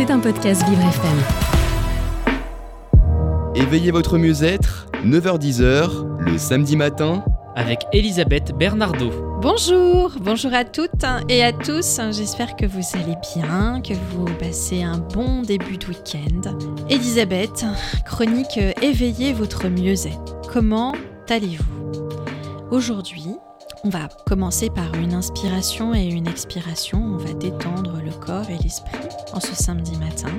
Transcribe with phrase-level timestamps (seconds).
[0.00, 1.18] C'est un podcast Vivre FM.
[3.54, 7.22] Éveillez votre mieux-être, 9h-10h, le samedi matin,
[7.54, 9.10] avec Elisabeth Bernardo.
[9.42, 12.00] Bonjour, bonjour à toutes et à tous.
[12.12, 16.56] J'espère que vous allez bien, que vous passez un bon début de week-end.
[16.88, 17.66] Elisabeth,
[18.06, 20.40] chronique Éveillez votre mieux-être.
[20.50, 20.94] Comment
[21.28, 22.08] allez-vous?
[22.70, 23.36] Aujourd'hui,
[23.84, 27.02] on va commencer par une inspiration et une expiration.
[27.02, 30.32] On va détendre le corps et l'esprit en ce samedi matin.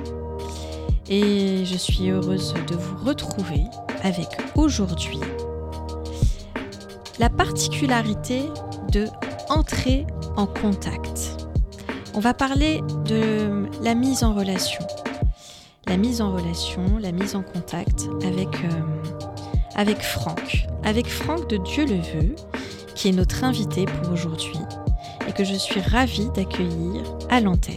[1.08, 3.64] Et je suis heureuse de vous retrouver
[4.02, 5.20] avec aujourd'hui
[7.18, 8.42] la particularité
[8.90, 9.06] de
[9.48, 10.06] entrer
[10.36, 11.46] en contact.
[12.14, 14.84] On va parler de la mise en relation.
[15.86, 18.80] La mise en relation, la mise en contact avec, euh,
[19.74, 20.66] avec Franck.
[20.84, 22.36] Avec Franck de Dieu le veut,
[22.94, 24.58] qui est notre invité pour aujourd'hui
[25.28, 27.76] et que je suis ravie d'accueillir à l'antenne.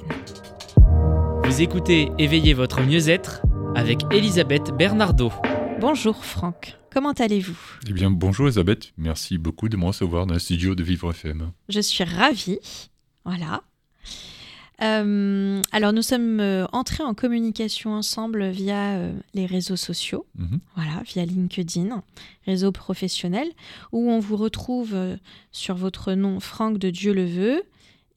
[1.44, 3.42] Vous écoutez Éveillez votre mieux-être
[3.76, 5.32] avec Elisabeth Bernardo.
[5.80, 7.58] Bonjour Franck, comment allez-vous?
[7.88, 11.52] Eh bien bonjour Elisabeth, merci beaucoup de me recevoir dans le studio de Vivre FM.
[11.70, 12.60] Je suis ravie,
[13.26, 13.62] voilà.
[14.82, 20.60] Euh, alors nous sommes euh, entrés en communication ensemble via euh, les réseaux sociaux, Mhm.
[20.76, 22.04] voilà, via LinkedIn,
[22.46, 23.48] réseau professionnel,
[23.94, 24.96] où on vous retrouve
[25.52, 27.64] sur votre nom Franck de Dieu le veut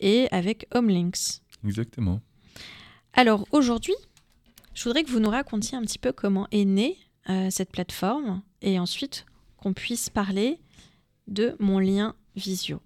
[0.00, 1.42] et avec Homelinks.
[1.64, 2.20] Exactement.
[3.14, 3.94] Alors aujourd'hui,
[4.74, 6.96] je voudrais que vous nous racontiez un petit peu comment est née
[7.30, 9.26] euh, cette plateforme et ensuite
[9.58, 10.58] qu'on puisse parler
[11.26, 12.80] de mon lien visio.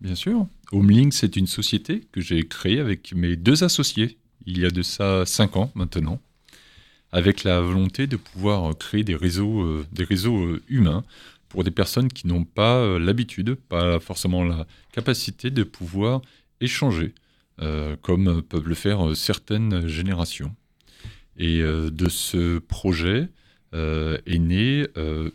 [0.00, 0.46] Bien sûr.
[0.70, 4.18] Homelink, c'est une société que j'ai créée avec mes deux associés
[4.48, 6.20] il y a de ça cinq ans maintenant,
[7.12, 11.04] avec la volonté de pouvoir créer des réseaux, euh, des réseaux euh, humains
[11.48, 16.22] pour des personnes qui n'ont pas euh, l'habitude, pas forcément la capacité de pouvoir
[16.60, 17.14] échanger,
[18.02, 20.54] comme peuvent le faire certaines générations.
[21.36, 23.28] Et de ce projet
[23.72, 24.86] est née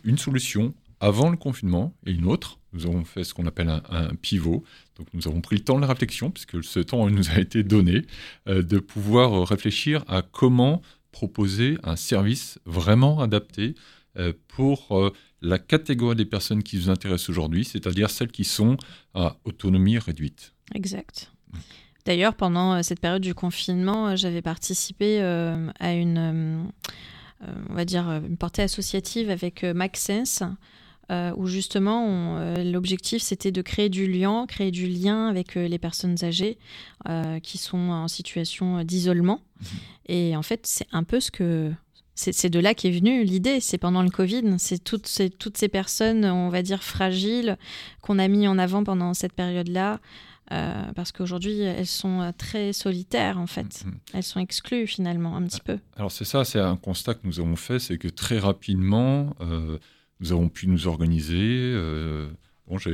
[0.04, 2.58] une solution avant le confinement et une autre.
[2.74, 4.64] Nous avons fait ce qu'on appelle un, pivot.
[4.96, 7.62] Donc nous avons pris le temps de la réflexion, puisque ce temps nous a été
[7.62, 8.02] donné,
[8.48, 13.76] euh, de pouvoir euh, réfléchir à comment proposer un service vraiment adapté
[14.16, 15.12] euh, pour
[15.42, 18.76] la catégorie des personnes qui nous intéressent aujourd'hui, c'est-à-dire celles qui sont
[19.14, 20.52] à autonomie réduite.
[20.74, 21.32] Exact.
[22.04, 26.70] D'ailleurs, pendant cette période du confinement, j'avais participé à une,
[27.70, 30.42] on va dire, une portée associative avec Maxsense,
[31.10, 35.68] euh, où justement, euh, l'objectif c'était de créer du lien, créer du lien avec euh,
[35.68, 36.56] les personnes âgées
[37.08, 39.40] euh, qui sont en situation d'isolement.
[40.06, 41.72] Et en fait, c'est un peu ce que
[42.14, 43.60] c'est de là qu'est venue l'idée.
[43.60, 47.58] C'est pendant le Covid, c'est toutes ces, toutes ces personnes, on va dire, fragiles
[48.02, 50.00] qu'on a mis en avant pendant cette période-là.
[50.52, 53.84] euh, parce qu'aujourd'hui, elles sont très solitaires, en fait.
[53.84, 53.94] Mhm.
[54.12, 55.78] Elles sont exclues, finalement, un petit peu.
[55.96, 59.78] Alors c'est ça, c'est un constat que nous avons fait, c'est que très rapidement, euh,
[60.24, 61.34] nous avons pu nous organiser.
[61.36, 62.28] euh,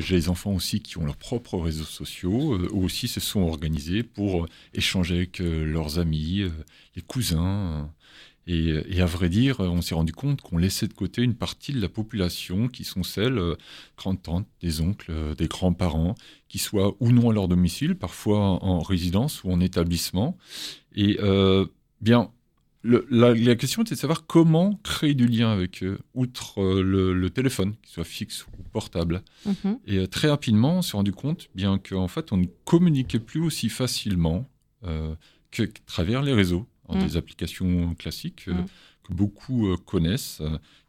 [0.01, 3.43] j'ai les enfants aussi qui ont leurs propres réseaux sociaux, euh, eux aussi se sont
[3.43, 6.45] organisés pour euh, échanger avec leurs amis,
[6.97, 7.89] les cousins.
[8.49, 11.81] et, à vrai dire, on s'est rendu compte qu'on laissait de côté une partie de
[11.81, 13.41] la population qui sont celles,
[13.97, 16.17] grandes-tantes, des oncles, des grands-parents,
[16.49, 20.37] qui soient ou non à leur domicile, parfois en résidence ou en établissement.
[20.97, 21.19] Et
[22.01, 22.33] bien,
[22.83, 26.83] le- la, la question était de savoir comment créer du lien avec eux, outre euh,
[26.83, 29.23] le, le téléphone, qu'il soit fixe ou portable.
[29.47, 29.79] Mhm.
[29.87, 33.41] Et euh, très rapidement, on s'est rendu compte, bien qu'en fait, on ne communiquait plus
[33.41, 34.49] aussi facilement
[34.85, 35.15] euh,
[35.51, 37.07] que, travers les réseaux, en Mm.
[37.07, 38.67] des applications classiques euh, Mm.
[39.05, 40.41] que beaucoup connaissent,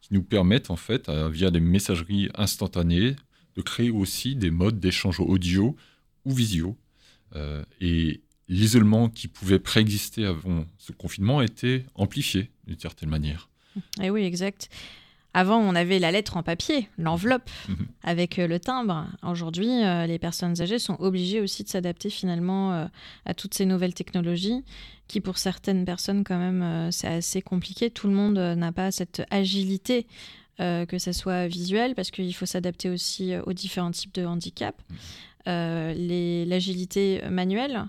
[0.02, 3.16] qui nous permettent, en fait, via des messageries instantanées,
[3.56, 5.76] de créer aussi des modes d'échange audio
[6.26, 6.78] ou visio.
[7.82, 8.22] Et
[8.52, 13.50] l'isolement qui pouvait préexister avant ce confinement était amplifié d'une certaine manière.
[14.02, 14.70] Eh oui, exact.
[15.34, 17.76] Avant, on avait la lettre en papier, l'enveloppe, Mhm.
[18.04, 19.08] avec euh, le timbre.
[19.24, 22.86] Aujourd'hui, euh, les personnes âgées sont obligées aussi de s'adapter finalement euh,
[23.26, 24.62] à toutes ces nouvelles technologies,
[25.08, 27.90] qui pour certaines personnes, quand même, euh, c'est assez compliqué.
[27.90, 30.06] Tout le monde n'a pas cette agilité,
[30.60, 34.80] que ça soit visuel, parce qu'il faut s'adapter aussi aux différents types de handicap.
[35.48, 37.86] Les- L'agilité manuelle,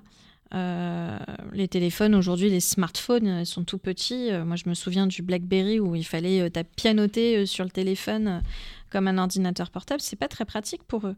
[0.54, 1.18] euh,
[1.52, 4.30] les téléphones aujourd'hui, les smartphones euh, sont tout petits.
[4.30, 8.42] Euh, moi, je me souviens du BlackBerry où il fallait taper- pianoter sur le téléphone
[8.90, 10.00] comme un ordinateur portable.
[10.00, 11.16] C'est pas très pratique pour eux.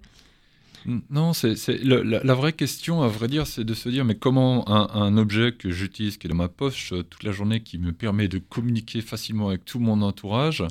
[0.86, 4.68] Mm, Non, c'est la, vraie question, à vrai dire, c'est de se dire mais comment
[4.68, 7.92] un, un objet que j'utilise, qui est dans ma poche toute la journée, qui me
[7.92, 10.64] permet de communiquer facilement avec tout mon entourage,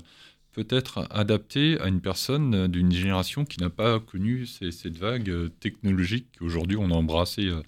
[0.53, 6.27] peut être adapté à une personne d'une génération qui n'a pas connu cette vague technologique
[6.37, 7.61] qu'aujourd'hui on a embrassé euh,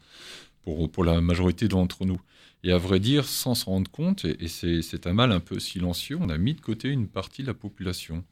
[0.65, 2.19] pour, pour la majorité d'entre nous.
[2.63, 6.17] Et à vrai dire, sans s'en rendre compte, et, c'est un mal un peu silencieux,
[6.19, 8.23] on a mis de côté une partie de la population.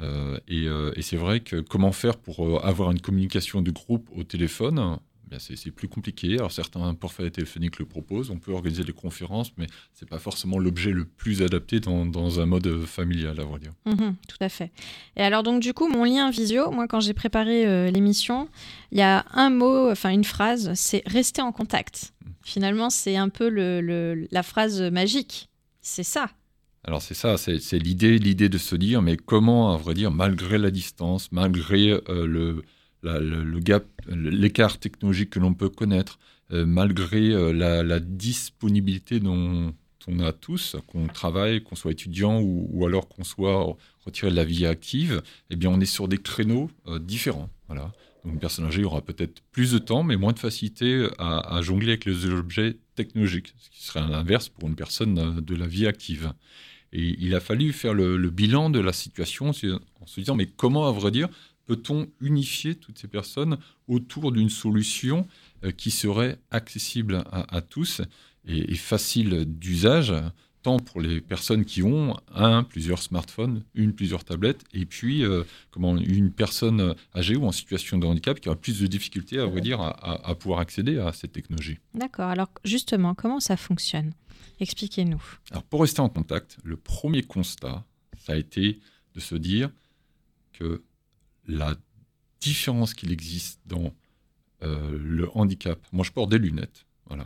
[0.00, 4.08] Euh, et, euh, et c'est vrai que comment faire pour avoir une communication de groupe
[4.16, 4.98] au téléphone
[5.38, 6.34] c'est plus compliqué.
[6.34, 10.18] Alors certains portefeuilles téléphoniques le proposent, on peut organiser des conférences, mais ce n'est pas
[10.18, 13.72] forcément l'objet le plus adapté dans, un mode familial, à vrai dire.
[13.86, 14.70] Mhm, tout à fait.
[15.16, 18.48] Et alors donc du coup, mon lien visio, moi quand j'ai préparé euh, l'émission,
[18.92, 22.12] il y a un mot, enfin une phrase, c'est rester en contact.
[22.24, 22.30] Mm.
[22.42, 25.48] Finalement, c'est un peu la phrase magique.
[25.80, 26.30] C'est ça.
[26.84, 30.58] Alors c'est ça, c'est l'idée, l'idée de se dire, mais comment, à vrai dire, malgré
[30.58, 32.62] la distance, malgré euh, le
[33.02, 36.18] le, gap, l'écart technologique que l'on peut connaître,
[36.50, 39.74] euh, malgré euh, la, disponibilité dont
[40.06, 43.76] on a tous, qu'on travaille, qu'on soit étudiant ou, alors qu'on soit
[44.06, 47.50] retiré de la vie active, eh bien on est sur des créneaux euh, différents.
[47.66, 47.92] Voilà.
[48.24, 51.90] Donc une personne âgée aura peut-être plus de temps, mais moins de facilité à, jongler
[51.90, 56.32] avec les objets technologiques, ce qui serait l'inverse pour une personne de la vie active.
[56.92, 60.46] Et il a fallu faire le, le bilan de la situation en se disant, mais
[60.46, 61.28] comment, à vrai dire,
[61.68, 65.28] peut-on unifier toutes ces personnes autour d'une solution
[65.64, 68.00] euh, qui serait accessible à, tous
[68.46, 70.14] et, facile d'usage,
[70.62, 75.44] tant pour les personnes qui ont un, plusieurs smartphones, une, plusieurs tablettes, et puis euh,
[75.70, 79.44] comment une personne âgée ou en situation de handicap qui aura plus de difficultés, à
[79.44, 81.78] vrai dire, à, pouvoir accéder à cette technologie.
[81.92, 82.30] D'accord.
[82.30, 84.14] Alors justement, comment ça fonctionne?
[84.58, 85.22] Expliquez-nous.
[85.50, 87.84] Alors pour rester en contact, le premier constat,
[88.16, 88.80] ça a été
[89.14, 89.70] de se dire
[90.54, 90.82] que
[91.48, 91.74] la
[92.40, 93.92] différence qu'il existe dans
[94.62, 95.78] euh, le handicap.
[95.92, 96.84] Moi, je porte des lunettes.
[97.06, 97.24] Voilà.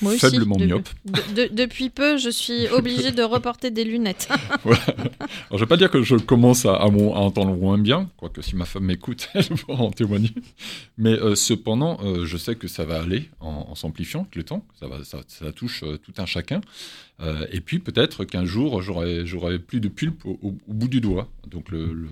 [0.00, 0.88] moi faiblement myope.
[1.34, 4.28] depuis peu, je suis obligé de reporter des lunettes.
[4.62, 4.80] voilà.
[5.50, 8.54] je ne vais pas dire que je commence à, à, entendre moins bien, quoique si
[8.54, 10.30] ma femme m'écoute, elle pourra en témoigner.
[10.98, 14.64] Mais euh, cependant, euh, je sais que ça va aller en, s'amplifiant avec le temps.
[14.78, 16.60] Ça, va, ça, touche tout un chacun.
[17.50, 21.28] et puis peut-être qu'un jour, j'aurai plus de pulpe au, bout du doigt.
[21.48, 22.06] Donc le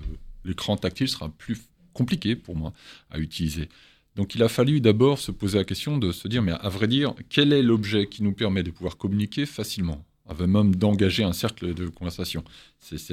[0.45, 1.57] l'écran tactile sera plus
[1.93, 2.73] compliqué pour moi
[3.09, 3.69] à utiliser.
[4.15, 6.87] Donc il a fallu d'abord se poser la question de se dire, mais à vrai
[6.87, 10.05] dire, quel est l'objet qui nous permet de pouvoir communiquer facilement?
[10.27, 12.45] Avant même d'engager un cercle de conversation.
[12.79, 13.09] C'est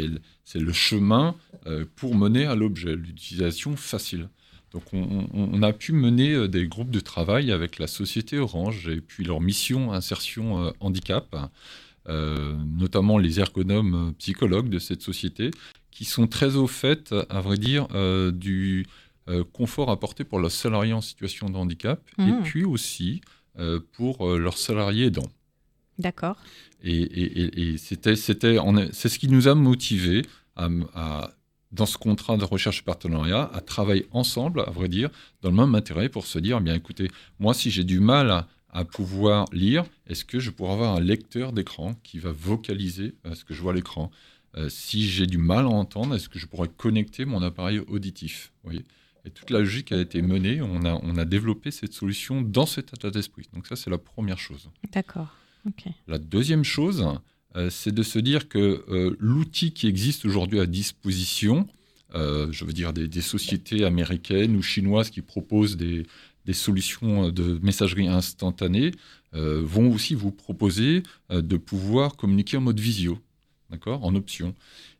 [0.55, 1.35] le chemin
[1.67, 4.29] euh, pour mener à l'objet, l'utilisation facile.
[4.71, 9.01] Donc on, a pu mener euh, des groupes de travail avec la société Orange et
[9.01, 11.35] puis leur mission insertion euh, handicap,
[12.07, 15.53] notamment les ergonomes psychologues de cette société,
[15.91, 18.87] qui sont très au fait, à vrai dire, euh, du
[19.29, 22.43] euh, confort apporté pour leurs salariés en situation de handicap et mmh.
[22.43, 23.21] puis aussi
[23.59, 25.31] euh, pour leurs salariés aidants.
[25.99, 26.37] D'accord.
[26.83, 28.57] Et, c'était, c'était,
[28.93, 30.23] c'est ce qui nous a motivés
[30.57, 31.31] à,
[31.73, 35.11] dans ce contrat de recherche partenariat, à travailler ensemble, à vrai dire,
[35.43, 37.09] dans le même intérêt pour se dire, eh bien écoutez,
[37.39, 41.01] moi si j'ai du mal à, à pouvoir lire, est-ce que je pourrais avoir un
[41.01, 44.11] lecteur d'écran qui va vocaliser ce que je vois à l'écran?
[44.57, 48.53] Euh, si j'ai du mal à entendre, est-ce que je pourrais connecter mon appareil auditif
[48.65, 48.85] voyez?
[49.25, 52.65] Et toute la logique a été menée, on a, on a développé cette solution dans
[52.65, 53.49] cet état d'esprit.
[53.53, 54.71] Donc ça, c'est la première chose.
[54.93, 55.37] D'accord.
[56.09, 57.07] La deuxième chose,
[57.55, 61.69] euh, c'est de se dire que euh, l'outil qui existe aujourd'hui à disposition,
[62.13, 66.07] je veux dire des, sociétés américaines ou chinoises qui proposent des,
[66.45, 68.91] des solutions de messagerie instantanée,
[69.33, 73.21] vont aussi vous proposer de pouvoir communiquer en mode visio
[73.71, 74.55] d'accord, en option.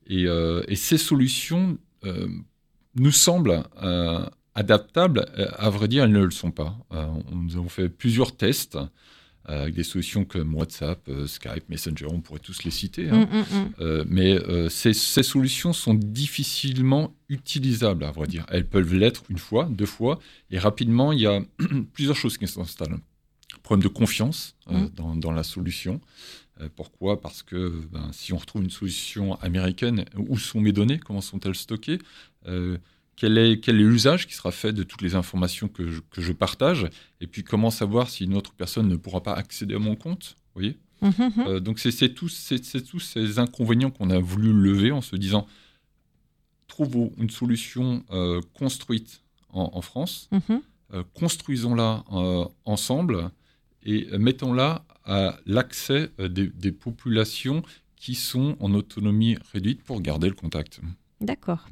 [0.07, 2.29] Et, euh, ces solutions euh,
[2.97, 4.25] nous semblent euh,
[4.55, 5.27] adaptables.
[5.57, 6.77] À vrai dire, elles ne le sont pas.
[7.33, 8.79] nous avons fait plusieurs tests
[9.47, 13.09] avec des solutions comme WhatsApp, Skype, Messenger, on pourrait tous les citer.
[13.09, 13.27] Hein.
[13.27, 14.05] Mm, mm, mm.
[14.07, 18.45] mais ces, ces, solutions sont difficilement utilisables, à vrai dire.
[18.49, 20.19] Elles peuvent l'être une fois, deux fois,
[20.51, 21.41] et rapidement, il y a
[21.95, 22.99] plusieurs choses qui s'installent.
[23.63, 24.57] Problème de confiance
[24.95, 26.01] dans, dans, la solution.
[26.61, 27.21] Euh, pourquoi?
[27.21, 30.99] Parce que ben, si on retrouve une solution américaine, où sont mes données?
[30.99, 31.99] Comment sont-elles stockées?
[32.47, 32.79] Euh,
[33.17, 36.89] quel est, quel est l'usage qui sera fait de toutes les informations que je, partage?
[37.21, 40.37] Et puis comment savoir si une autre personne ne pourra pas accéder à mon compte?
[40.55, 40.79] Vous voyez?
[41.03, 41.47] Mmh, mmh, mmh.
[41.47, 42.53] Euh, Donc c'est tous,
[42.89, 45.47] tous, ces inconvénients qu'on a voulu lever en se disant
[46.69, 48.05] trouvons une solution
[48.55, 50.31] construite en, France,
[51.15, 52.05] construisons-la
[52.65, 53.33] ensemble
[53.83, 57.63] et mettons-la à l'accès euh, des, populations
[57.97, 60.81] qui sont en autonomie réduite pour garder le contact.
[61.21, 61.69] D'accord.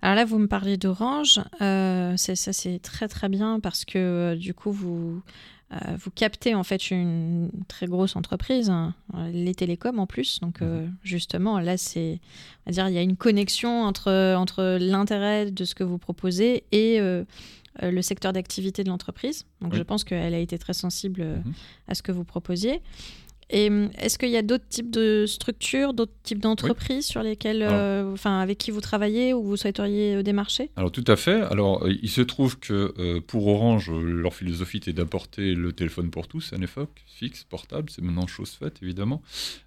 [0.00, 1.40] Alors là, vous me parlez d'Orange.
[1.60, 5.20] Euh, ça, c'est très très bien parce que euh, du coup, vous,
[5.70, 8.94] vous captez en fait une très grosse entreprise, hein,
[9.32, 10.38] les télécoms en plus.
[10.40, 10.94] Donc mhm.
[11.02, 12.20] justement, là, c'est,
[12.64, 16.62] va dire, il y a une connexion entre, entre l'intérêt de ce que vous proposez
[16.70, 17.00] et
[17.82, 19.44] le secteur d'activité de l'entreprise.
[19.60, 19.78] Donc Oui.
[19.78, 21.52] je pense qu'elle a été très sensible euh, Mhm.
[21.88, 22.80] à ce que vous proposiez.
[23.48, 27.62] Et hum, est-ce qu'il y a d'autres types de structures, d'autres types d'entreprises sur lesquelles,
[27.62, 30.70] Alors- euh, enfin, avec qui vous travaillez ou vous souhaiteriez euh, démarcher?
[30.74, 31.42] Alors tout à fait.
[31.42, 35.72] Alors euh, il se trouve que euh, pour Orange, euh, leur philosophie était d'apporter le
[35.72, 39.22] téléphone pour tous, NFOC, fixe, portable, c'est maintenant chose faite évidemment.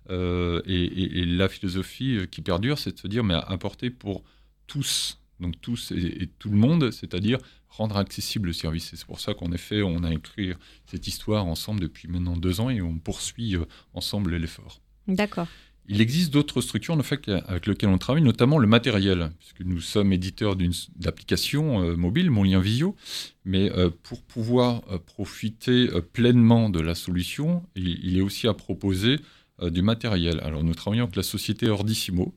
[0.10, 3.89] Euh, et, et- et la philosophie euh, qui perdure, c'est de se dire mais apporter
[3.92, 4.24] pour
[4.68, 7.38] tous, donc tous et, et tout le monde, c'est-à-dire
[7.69, 8.93] rendre accessible le service.
[8.93, 10.53] Et c'est pour ça qu'en effet, on a écrit
[10.86, 14.81] cette histoire ensemble depuis maintenant deux ans et on poursuit euh, ensemble l'effort.
[15.08, 15.48] D'accord.
[15.91, 19.81] Il existe d'autres structures en fait, avec lesquelles on travaille, notamment le matériel, puisque nous
[19.81, 22.96] sommes éditeurs d'une d'applications euh, mobiles, Mon Lien Visio,
[23.43, 28.53] mais euh, pour pouvoir euh, profiter pleinement de la solution, il, il est aussi à
[28.53, 29.17] proposer
[29.62, 30.39] du matériel.
[30.41, 32.34] Alors nous travaillons avec la société Ordissimo,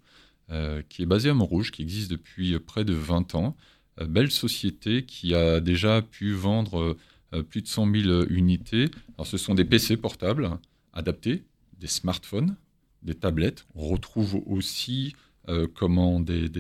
[0.89, 3.57] qui est basée à Montrouge, qui existe depuis euh, près de 20 ans.
[4.01, 6.99] Euh, belle société qui a déjà pu vendre euh,
[7.35, 8.91] euh, plus de 100 000 unités.
[9.17, 10.51] Alors ce sont des PC portables
[10.93, 11.45] adaptés,
[11.79, 12.57] des smartphones,
[13.03, 13.67] des tablettes.
[13.75, 15.15] On retrouve aussi
[15.49, 16.51] euh, comment, des,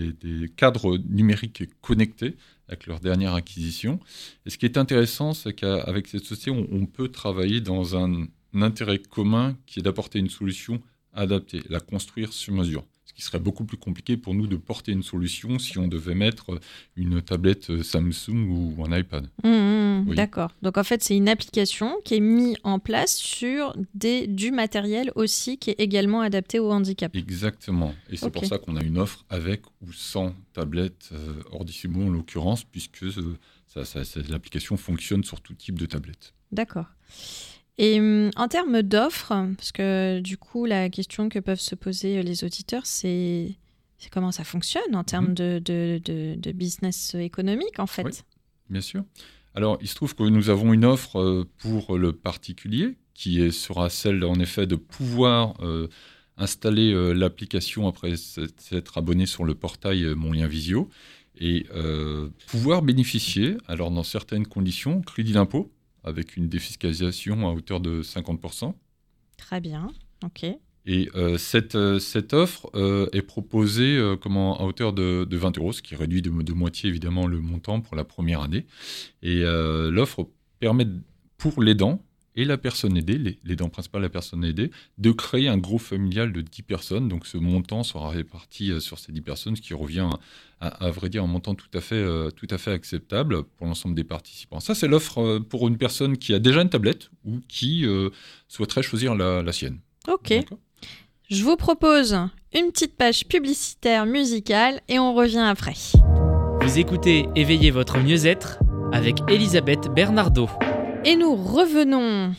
[0.56, 2.36] cadres numériques connectés
[2.68, 4.00] avec leur dernière acquisition.
[4.46, 8.98] Et ce qui est intéressant, c'est qu'avec cette société, on, peut travailler dans un intérêt
[8.98, 10.80] commun qui est d'apporter une solution
[11.12, 12.84] adaptée, la construire sur mesure.
[13.14, 16.14] Ce qui serait beaucoup plus compliqué pour nous de porter une solution si on devait
[16.14, 16.58] mettre
[16.96, 19.28] une tablette Samsung ou un iPad.
[19.44, 20.16] Hum, hum, Oui.
[20.16, 20.50] D'accord.
[20.62, 25.12] Donc en fait, c'est une application qui est mise en place sur des, du matériel
[25.14, 27.14] aussi qui est également adapté au handicap.
[27.14, 27.94] Exactement.
[28.08, 32.10] Et c'est pour ça qu'on a une offre avec ou sans tablette euh, Ordissimo en
[32.10, 36.32] l'occurrence, puisque euh, ça- ça- ça- l'application fonctionne sur tout type de tablette.
[36.50, 36.86] D'accord.
[37.78, 42.18] Et hum, en termes d'offres, parce que du coup, la question que peuvent se poser
[42.18, 43.56] euh, les auditeurs, c'est
[44.10, 45.34] comment ça fonctionne en termes Mhm.
[45.34, 48.04] de, de, de- de business économique, en fait.
[48.04, 48.12] Oui.
[48.68, 49.04] Bien sûr.
[49.54, 53.90] Alors, il se trouve que nous avons une offre euh, pour le particulier qui sera
[53.90, 55.88] celle, en effet, de pouvoir euh,
[56.38, 60.88] installer euh, l'application après s'être abonné sur le portail euh, Mon Lien Visio
[61.38, 65.70] et euh, pouvoir bénéficier, alors dans certaines conditions, crédit d'impôt
[66.04, 68.74] avec une défiscalisation à hauteur de 50%.
[69.36, 69.92] Très bien.
[70.24, 70.46] OK.
[70.84, 75.58] Et euh, cette, euh, cette offre euh, est proposée comment, à hauteur de, de 20
[75.58, 78.66] euros, ce qui réduit de, de moitié évidemment le montant pour la première année.
[79.22, 80.28] Et l'offre
[80.58, 80.86] permet
[81.38, 85.58] pour l'aidant et la personne aidée, les- l'aidant principal, la personne aidée, de créer un
[85.58, 87.08] groupe familial de 10 personnes.
[87.08, 90.08] Donc ce montant sera réparti euh, sur ces 10 personnes, ce qui revient
[90.60, 93.66] à, à vrai dire un montant tout à fait, euh, tout à fait acceptable pour
[93.66, 94.60] l'ensemble des participants.
[94.60, 98.10] Ça, c'est l'offre euh, pour une personne qui a déjà une tablette ou qui euh,
[98.48, 99.78] souhaiterait choisir la, la sienne.
[100.08, 100.32] OK.
[101.30, 102.12] Je vous propose
[102.54, 105.74] une petite page publicitaire musicale et on revient après.
[106.60, 108.58] Vous écoutez Éveillez votre mieux-être
[108.92, 110.48] avec Elisabeth Bernardo.
[111.04, 112.34] Et nous revenons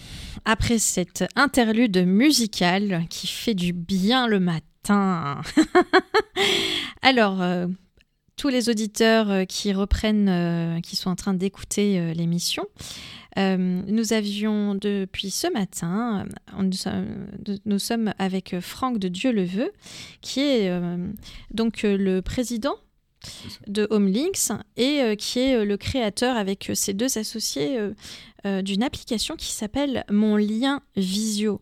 [0.45, 5.41] après cette interlude musicale qui fait du bien le matin.
[7.01, 7.67] Alors, euh,
[8.37, 12.65] tous les auditeurs euh, qui reprennent, euh, qui sont en train d'écouter l'émission,
[13.35, 16.25] nous avions depuis ce matin,
[17.65, 19.71] nous, sommes- avec Franck de Dieu le veut,
[20.21, 20.71] qui est
[21.51, 22.75] donc le président.
[23.67, 27.79] De Homelinks et euh, qui est euh, le créateur avec euh, ses deux associés
[28.45, 31.61] d'une application qui s'appelle Mon lien Visio.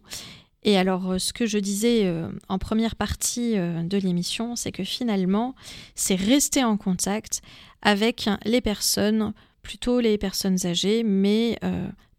[0.63, 2.11] Et alors, ce que je disais
[2.49, 5.53] en première partie de l'émission, c'est que finalement,
[5.93, 7.41] c'est rester en contact
[7.83, 11.59] avec les personnes, plutôt les personnes âgées, mais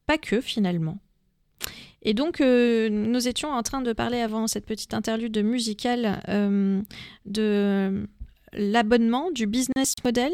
[0.06, 0.98] pas que finalement.
[2.02, 6.22] Et donc, nous étions en train de parler avant cette petite interlude musicale
[7.26, 8.06] de
[8.52, 10.32] l'abonnement, du business model.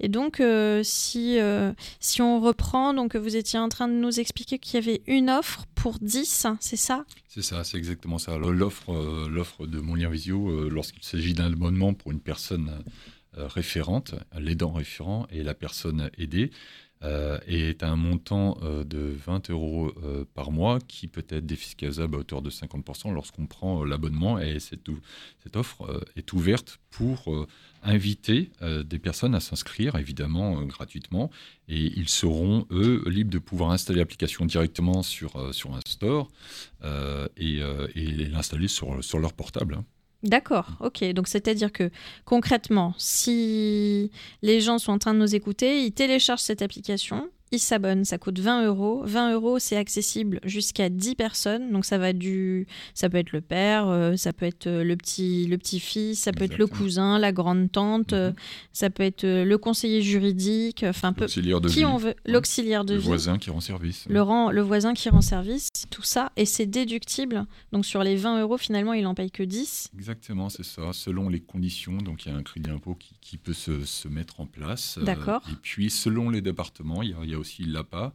[0.00, 4.20] Et donc, euh, si, euh, si on reprend, donc vous étiez en train de nous
[4.20, 7.04] expliquer qu'il y avait une offre pour 10, c'est ça?
[7.28, 8.38] C'est ça, c'est exactement ça.
[8.38, 12.70] L'offre, euh, de Mon Lien Visio, euh, lorsqu'il s'agit d'un abonnement pour une personne
[13.36, 16.52] euh, référente, l'aidant référent et la personne aidée,
[17.04, 22.14] euh, est un montant euh, de 20 euros euh, par mois qui peut être défiscalisable
[22.14, 24.38] à hauteur de 50% lorsqu'on prend l'abonnement.
[24.38, 24.88] Et cette,
[25.54, 27.46] offre est ouverte pour
[27.82, 31.30] inviter des personnes à s'inscrire, évidemment gratuitement.
[31.68, 36.30] Et ils seront, eux, libres de pouvoir installer l'application directement sur, sur un store
[37.36, 37.58] et,
[37.94, 39.74] et l'installer sur, sur leur portable.
[39.74, 39.84] hein.
[40.24, 41.04] D'accord, ok.
[41.12, 41.90] Donc c'est-à-dire que
[42.24, 47.58] concrètement, si les gens sont en train de nous écouter, ils téléchargent cette application, ils
[47.58, 48.04] s'abonnent.
[48.04, 49.02] Ça coûte 20 euros.
[49.04, 51.72] 20 euros, c'est accessible jusqu'à 10 personnes.
[51.72, 55.46] Donc ça va du, ça peut être le père, euh, ça peut être le petit,
[55.46, 58.18] le petit fils, ça peut être le cousin, la grande tante, Mhm.
[58.18, 58.32] euh,
[58.72, 60.84] ça peut être euh, le conseiller juridique.
[60.88, 63.06] Enfin, peu, L'auxiliaire de qui vie, on veut, l'auxiliaire de le vie.
[63.06, 64.06] voisin qui rend service.
[64.08, 67.46] Le, rang- le voisin qui rend service, tout ça, et c'est déductible.
[67.72, 69.90] Donc sur les 20 euros, finalement, il en paye que 10.
[69.96, 70.92] Exactement, c'est ça.
[70.92, 74.08] Selon les conditions, donc il y a un crédit d'impôt qui, qui peut se, se
[74.08, 74.98] mettre en place.
[74.98, 75.42] Euh, D'accord.
[75.50, 78.14] et puis, selon les départements, il y a, il y a aussi l'APA,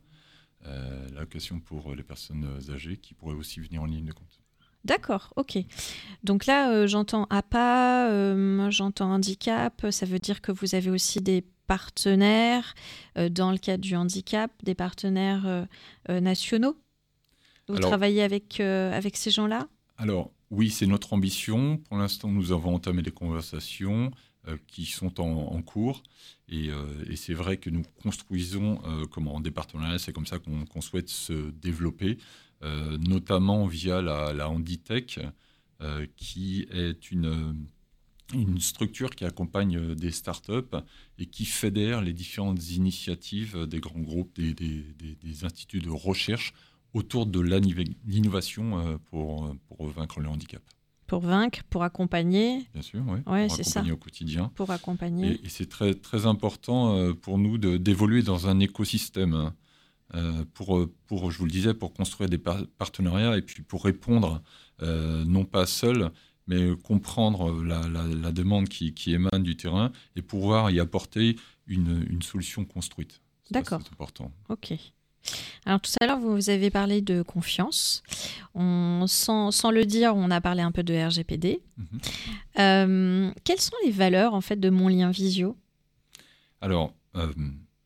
[0.65, 4.39] euh, l'allocation pour les personnes âgées, qui pourrait aussi venir en ligne de compte.
[4.85, 5.57] D'accord, ok.
[6.23, 11.21] Donc là, euh, j'entends APA, euh, j'entends handicap, ça veut dire que vous avez aussi
[11.21, 12.73] des partenaires
[13.15, 15.67] dans le cadre du handicap, des partenaires
[16.09, 16.75] nationaux?
[17.67, 19.67] Vous Alors- travaillez avec, avec ces gens-là?
[19.97, 21.77] Alors, oui, c'est notre ambition.
[21.77, 24.11] Pour l'instant, nous avons entamé des conversations
[24.47, 26.01] euh, qui sont en, cours.
[26.47, 29.99] Et, euh, et c'est vrai que nous construisons euh, comment, des partenariats.
[29.99, 32.17] C'est comme ça qu'on souhaite se développer,
[32.63, 35.19] euh, notamment via la, la Handitech,
[36.17, 37.65] qui est une,
[38.59, 40.75] structure qui accompagne des startups
[41.17, 46.53] et qui fédère les différentes initiatives des grands groupes, des instituts de recherche
[46.93, 47.39] autour de
[48.05, 50.61] l'innovation euh, pour, pour vaincre le handicap.
[51.07, 53.19] Pour vaincre, pour accompagner, Bien sûr, oui.
[53.25, 53.83] Ouais, pour c'est ça.
[53.83, 54.51] au quotidien.
[54.55, 55.31] pour accompagner.
[55.33, 59.33] Et, et c'est très, très important euh, pour nous d'évoluer dans un écosystème.
[59.33, 59.55] hein,
[60.15, 63.61] euh, pour, euh, pour, je vous le disais, pour construire des par- partenariats et puis
[63.61, 64.41] pour répondre,
[64.81, 66.09] euh, non pas seul,
[66.47, 71.35] mais comprendre la, la- la demande qui, qui émane du terrain et pouvoir y apporter
[71.67, 73.21] une, une solution construite.
[73.51, 73.81] D'accord.
[73.83, 74.31] C'est important.
[74.49, 74.73] Ok.
[75.65, 78.01] Alors tout à l'heure, vous avez parlé de confiance.
[78.55, 81.61] On, sans, sans le dire, on a parlé un peu de RGPD.
[81.77, 81.99] Mhm.
[82.59, 85.55] Euh, quelles sont les valeurs en fait de mon lien visio?
[86.61, 87.31] Alors, euh,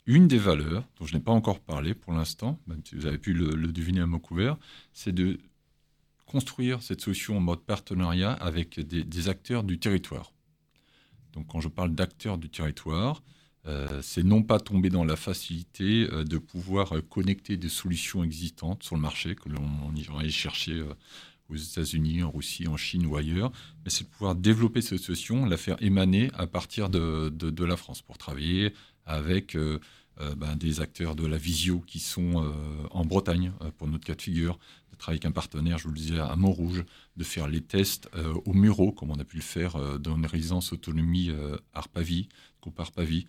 [0.06, 3.18] une des valeurs, dont je n'ai pas encore parlé pour l'instant, même si vous avez
[3.18, 4.58] pu le, le deviner à mot couvert,
[4.94, 5.40] c'est de
[6.25, 10.32] construire cette solution en mode partenariat avec des, des acteurs du territoire.
[11.34, 13.22] Donc, quand je parle d'acteurs du territoire,
[13.67, 18.24] euh, c'est non pas tomber dans la facilité euh, de pouvoir euh, connecter des solutions
[18.24, 20.84] existantes sur le marché, que l'on on ira aller chercher
[21.50, 23.51] aux États-Unis, en Russie, en Chine ou ailleurs,
[23.84, 27.78] mais c'est de pouvoir développer cette solution, la faire émaner à partir de, de- la
[27.78, 28.73] France pour travailler
[29.06, 29.56] avec
[30.36, 32.52] ben, des acteurs de la visio qui sont euh,
[32.91, 34.58] en Bretagne, euh, pour notre cas de figure,
[34.91, 36.84] de travailler avec un partenaire, je vous le disais, à Montrouge,
[37.17, 40.15] de faire les tests euh, au Muro, comme on a pu le faire euh, dans
[40.15, 42.30] une résidence autonomie euh, Arpavie,
[42.62, 43.26] groupe Arpavie.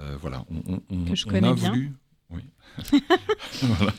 [0.00, 1.70] Euh, voilà, on, on- on- Que je on connais a bien.
[1.70, 1.92] voulu.
[2.30, 2.42] Oui.
[3.62, 3.92] Voilà.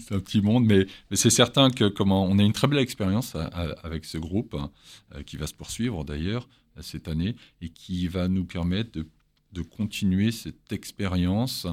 [0.00, 2.78] C'est un petit monde, mais, mais c'est certain que comment on a une très belle
[2.78, 4.70] expérience à- à- avec ce groupe hein,
[5.14, 9.06] euh, qui va se poursuivre d'ailleurs euh, cette année et qui va nous permettre de,
[9.52, 11.66] de continuer cette expérience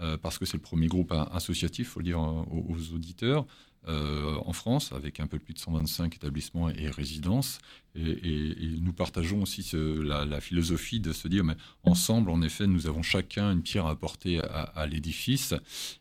[0.00, 3.46] euh, parce que c'est le premier groupe associatif, faut le dire euh, aux, auditeurs,
[3.88, 7.58] euh, en France, avec un peu plus de 125 établissements et résidences.
[7.96, 13.02] Et, nous partageons aussi la, philosophie de se dire, mais ensemble, en effet, nous avons
[13.02, 15.54] chacun une pierre à apporter à, l'édifice.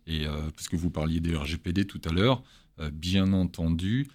[0.05, 2.43] Et euh, parce que vous parliez des RGPD tout à l'heure,
[2.93, 4.07] bien entendu,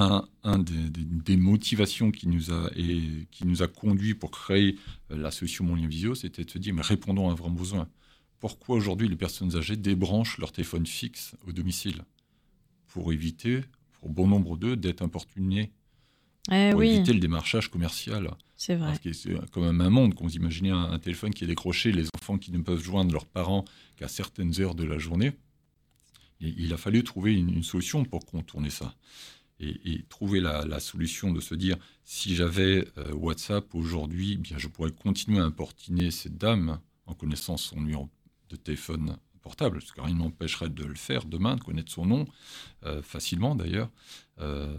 [0.00, 4.30] un, un des, des- des motivations qui nous a et qui nous a conduit pour
[4.30, 4.76] créer
[5.10, 7.50] euh, la solution Mon Lien Visio, c'était de se dire mais répondons à un vrai
[7.50, 7.88] besoin.
[8.38, 12.04] Pourquoi aujourd'hui les personnes âgées débranchent leur téléphone fixe au domicile?
[12.88, 13.62] Pour éviter,
[14.00, 15.72] pour bon nombre d'eux, d'être importunés,
[16.50, 18.30] Eh pour oui, éviter le démarchage commercial.
[18.56, 18.86] c'est vrai.
[18.88, 21.48] Parce que c'est quand même un monde, quand vous imaginez un, un téléphone qui est
[21.48, 23.64] décroché, les enfants qui ne peuvent joindre leurs parents
[23.96, 25.32] qu'à certaines heures de la journée.
[26.40, 28.94] Et il a fallu trouver une, une solution pour contourner ça.
[29.60, 34.56] Et, trouver la, la solution de se dire, si j'avais euh, WhatsApp aujourd'hui, eh bien
[34.56, 38.08] je pourrais continuer à importuner cette dame en connaissant son numéro
[38.50, 42.26] de téléphone portable, parce que rien n'empêcherait de le faire demain, de connaître son nom,
[42.84, 43.90] euh, facilement d'ailleurs.
[44.40, 44.76] Euh,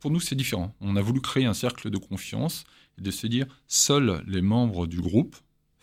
[0.00, 0.74] pour nous, c'est différent.
[0.80, 2.64] On a voulu créer un cercle de confiance
[2.98, 5.36] et de se dire, seuls les membres du groupe,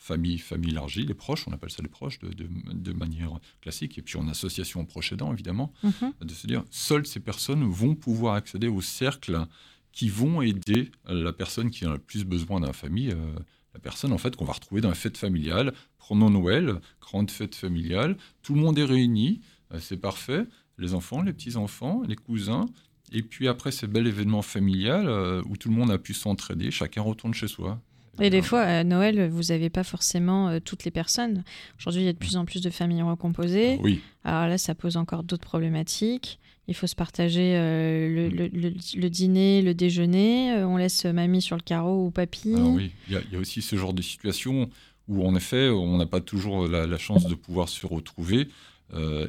[0.07, 2.49] famille, famille élargie, les proches, on appelle ça les proches de, de-
[2.87, 6.13] de manière classique, et puis en association aux proches aidants, évidemment, Mhm.
[6.21, 9.45] de se dire, seules ces personnes vont pouvoir accéder au cercle
[9.91, 13.33] qui vont aider la personne qui a le plus besoin d'un famille, euh,
[13.73, 15.73] la personne en fait qu'on va retrouver dans la fête familiale.
[15.97, 19.41] Prenons Noël, grande fête familiale, tout le monde est réuni,
[19.73, 20.45] euh, c'est parfait,
[20.77, 22.65] les enfants, les petits-enfants, les cousins,
[23.11, 26.71] et puis après ce bel événement familial euh, où tout le monde a pu s'entraider,
[26.71, 27.81] chacun retourne chez soi.
[28.19, 31.43] Et des fois, à Noël, vous n'avez pas forcément euh, toutes les personnes.
[31.79, 33.77] Aujourd'hui, il y a de plus en plus de familles recomposées.
[33.83, 36.39] Oui, Alors là, ça pose encore d'autres problématiques.
[36.67, 40.51] Il faut se partager euh, le, le- le- le dîner, le déjeuner.
[40.53, 42.55] Euh, on laisse mamie sur le carreau ou papy.
[42.55, 44.69] Alors oui, il y, a- il y a aussi ce genre de situation
[45.07, 48.49] où en effet, on n'a pas toujours la, chance de pouvoir se retrouver.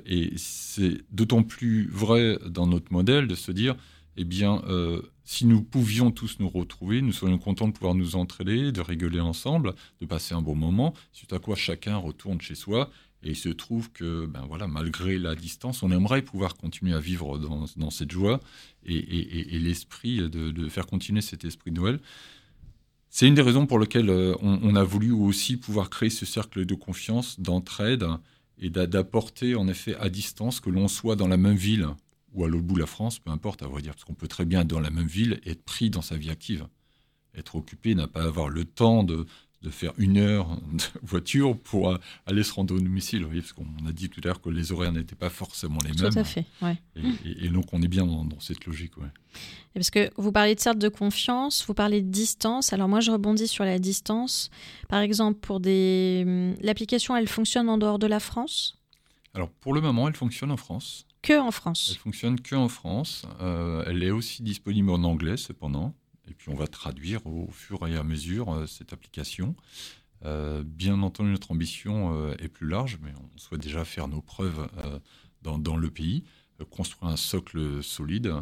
[0.07, 3.77] Et c'est d'autant plus vrai dans notre modèle de se dire,
[4.21, 8.17] eh bien, euh, si nous pouvions tous nous retrouver, nous serions contents de pouvoir nous
[8.17, 12.57] entraider, de rigoler ensemble, de passer un bon moment, suite à quoi chacun retourne chez
[12.57, 12.91] soi.
[13.23, 16.99] Et il se trouve que, ben voilà, malgré la distance, on aimerait pouvoir continuer à
[16.99, 18.41] vivre dans, cette joie
[18.85, 22.01] et, l'esprit de, faire continuer cet esprit de Noël.
[23.11, 26.67] C'est une des raisons pour lesquelles euh, on, a voulu aussi pouvoir créer ce cercle
[26.67, 28.05] de confiance, d'entraide
[28.59, 31.87] et d'apporter en effet à distance que l'on soit dans la même ville
[32.35, 34.29] ou à l'autre bout de la France, peu importe à vrai dire, parce qu'on peut
[34.29, 36.67] très bien être dans la même ville et être pris dans sa vie active.
[37.35, 39.27] Être occupé, n'a pas avoir le temps de,
[39.63, 43.27] de faire une heure de voiture pour aller se rendre au domicile.
[43.27, 46.13] parce qu'on a dit tout à l'heure que les horaires n'étaient pas forcément les mêmes.
[46.13, 46.77] Tout à fait, ouais.
[47.25, 48.97] et, donc on est bien dans, cette logique.
[48.99, 49.09] Ouais.
[49.75, 52.73] parce que vous parlez de certes de confiance, vous parlez de distance.
[52.73, 54.51] Alors moi je rebondis sur la distance.
[54.89, 56.23] Par exemple, pour des...
[56.27, 58.79] Hum, l'application, elle fonctionne en dehors de la France?
[59.35, 61.08] Alors pour le moment, elle fonctionne en France.
[61.23, 63.27] Que en France Elle fonctionne que en France.
[63.41, 65.95] Euh, elle est aussi disponible en anglais cependant.
[66.29, 69.57] Et puis on va traduire au fur et à mesure euh, cette application.
[70.25, 74.69] Euh, bien entendu, notre ambition est plus large, mais on souhaite déjà faire nos preuves
[75.43, 76.25] dans, le pays,
[76.71, 78.35] construire un socle solide,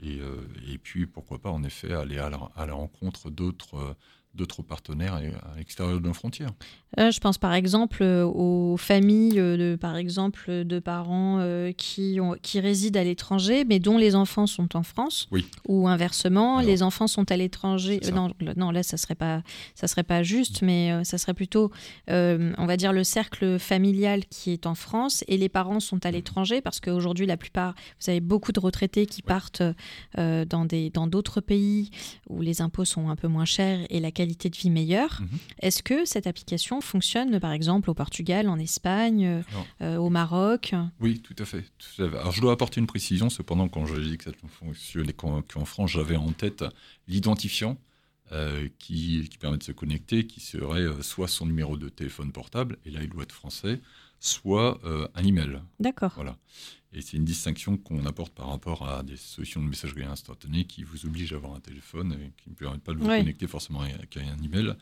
[0.00, 3.96] et, puis pourquoi pas en effet aller à la rencontre d'autres
[4.36, 6.50] d'autres partenaires à l'extérieur de nos frontières.
[6.98, 11.16] Euh, je pense par exemple euh, aux familles, euh, de, par exemple, de parents
[11.76, 15.28] qui, ont, qui résident à l'étranger, mais dont les enfants sont en France.
[15.30, 15.46] Oui.
[15.68, 18.00] Ou inversement, les enfants sont à l'étranger.
[18.12, 19.42] non, non, là, ça serait pas,
[19.74, 21.70] ça serait pas juste, mais ça serait plutôt,
[22.08, 26.10] on va dire, le cercle familial qui est en France et les parents sont à
[26.10, 29.62] l'étranger parce qu'aujourd'hui, la plupart, vous avez beaucoup de retraités qui partent
[30.16, 31.90] dans des, dans d'autres pays
[32.28, 35.20] où les impôts sont un peu moins chers et la qualité qualité de vie meilleure.
[35.20, 35.38] Mhm.
[35.60, 39.42] Est-ce que cette application fonctionne, par exemple, au Portugal, en Espagne,
[39.80, 40.74] euh, au Maroc?
[41.00, 41.64] Oui, tout à, fait,
[41.98, 45.92] Alors, je dois apporter une précision, cependant, quand je dis que ça fonctionne qu'en France,
[45.92, 46.64] j'avais en tête
[47.08, 47.76] l'identifiant.
[48.32, 52.32] Euh, qui, qui, permet de se connecter, qui serait euh, soit son numéro de téléphone
[52.32, 53.78] portable, et là il doit être français,
[54.20, 54.80] soit
[55.14, 55.60] un email.
[55.78, 56.12] D'accord.
[56.14, 56.36] Voilà.
[56.96, 60.82] Et c'est une distinction qu'on apporte par rapport à des solutions de messagerie instantanée qui
[60.82, 63.82] vous obligent à avoir un téléphone et qui ne permettent pas de vous connecter forcément
[63.82, 64.74] avec un email.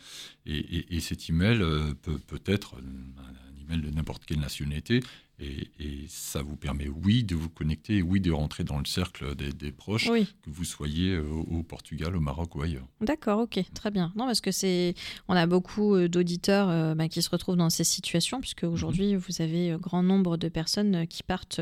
[0.46, 5.00] Et, et, cet email euh, peut, peut être un de n'importe quelle nationalité
[5.40, 9.72] et, ça vous permet, oui, de vous connecter, oui, de rentrer dans le cercle des,
[9.72, 12.86] proches, que vous soyez euh, au, Portugal, au Maroc ou ailleurs.
[13.00, 14.12] D'accord, ok, très bien.
[14.16, 14.94] Non, parce que c'est,
[15.28, 18.72] on a beaucoup euh, d'auditeurs euh, bah, qui se retrouvent dans ces situations, puisque mhm.
[18.72, 21.60] aujourd'hui, vous avez grand nombre de personnes qui partent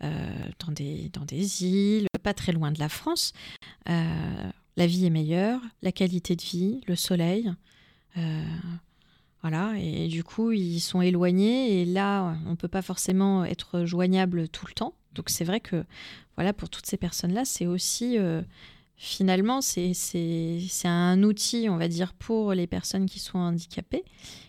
[0.00, 3.32] dans, des, dans des îles, pas très loin de la France.
[3.86, 7.50] la vie est meilleure, la qualité de vie, le soleil.
[9.42, 13.84] Voilà, et du coup, ils sont éloignés et là, on ne peut pas forcément être
[13.84, 14.94] joignable tout le temps.
[15.14, 15.84] Donc c'est vrai que
[16.36, 18.42] voilà, pour toutes ces personnes-là, c'est aussi euh,
[18.96, 19.92] finalement c'est
[20.84, 24.04] un outil, on va dire, pour les personnes qui sont handicapées,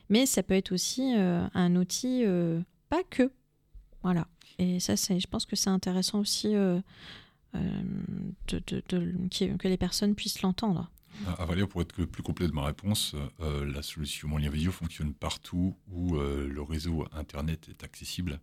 [0.09, 3.31] mais ça peut être aussi euh, un outil euh, pas que.
[4.03, 4.27] Voilà.
[4.59, 6.81] Et ça, je pense que c'est intéressant aussi de,
[7.53, 10.91] que les personnes puissent l'entendre.
[11.37, 14.49] À vrai dire, pour être plus complet de ma réponse, euh, la solution Mon lien
[14.49, 18.39] vidéo fonctionne partout où euh, le réseau Internet est accessible,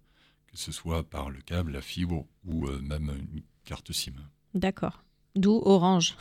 [0.46, 4.12] que ce soit par le câble, la fibre ou euh, même une carte SIM.
[4.54, 5.02] D'accord.
[5.34, 6.16] D'où Orange.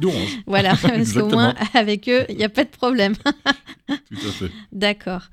[0.00, 0.38] D'Orange.
[0.46, 3.14] voilà, parce qu'au moins, avec eux, il n'y a pas de problème.
[3.86, 4.50] Tout à fait.
[4.72, 5.28] D'accord.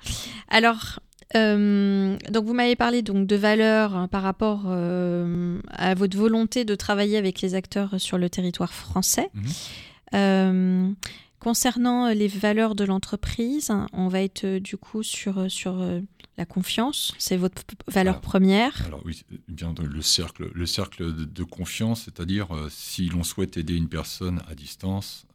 [0.49, 0.99] Alors,
[1.33, 7.17] donc vous m'avez parlé donc de valeurs hein, par rapport à votre volonté de travailler
[7.17, 9.29] avec les acteurs sur le territoire français.
[9.33, 9.51] Mhm.
[10.13, 10.91] Euh,
[11.39, 15.83] concernant les valeurs de l'entreprise, on va être euh, du coup sur, euh, sur
[16.37, 17.13] la confiance.
[17.17, 18.85] C'est votre valeur première.
[18.85, 23.89] Alors oui, bien le cercle, le cercle de, confiance, c'est-à-dire si l'on souhaite aider une
[23.89, 25.25] personne à distance,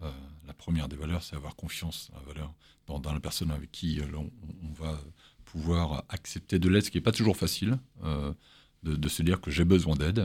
[0.46, 2.54] la première des valeurs, c'est avoir confiance la valeur,
[2.86, 5.00] dans, la personne avec qui on, va
[5.44, 9.50] pouvoir accepter de l'aide, ce qui n'est pas toujours facile, de, de, se dire que
[9.50, 10.24] j'ai besoin d'aide,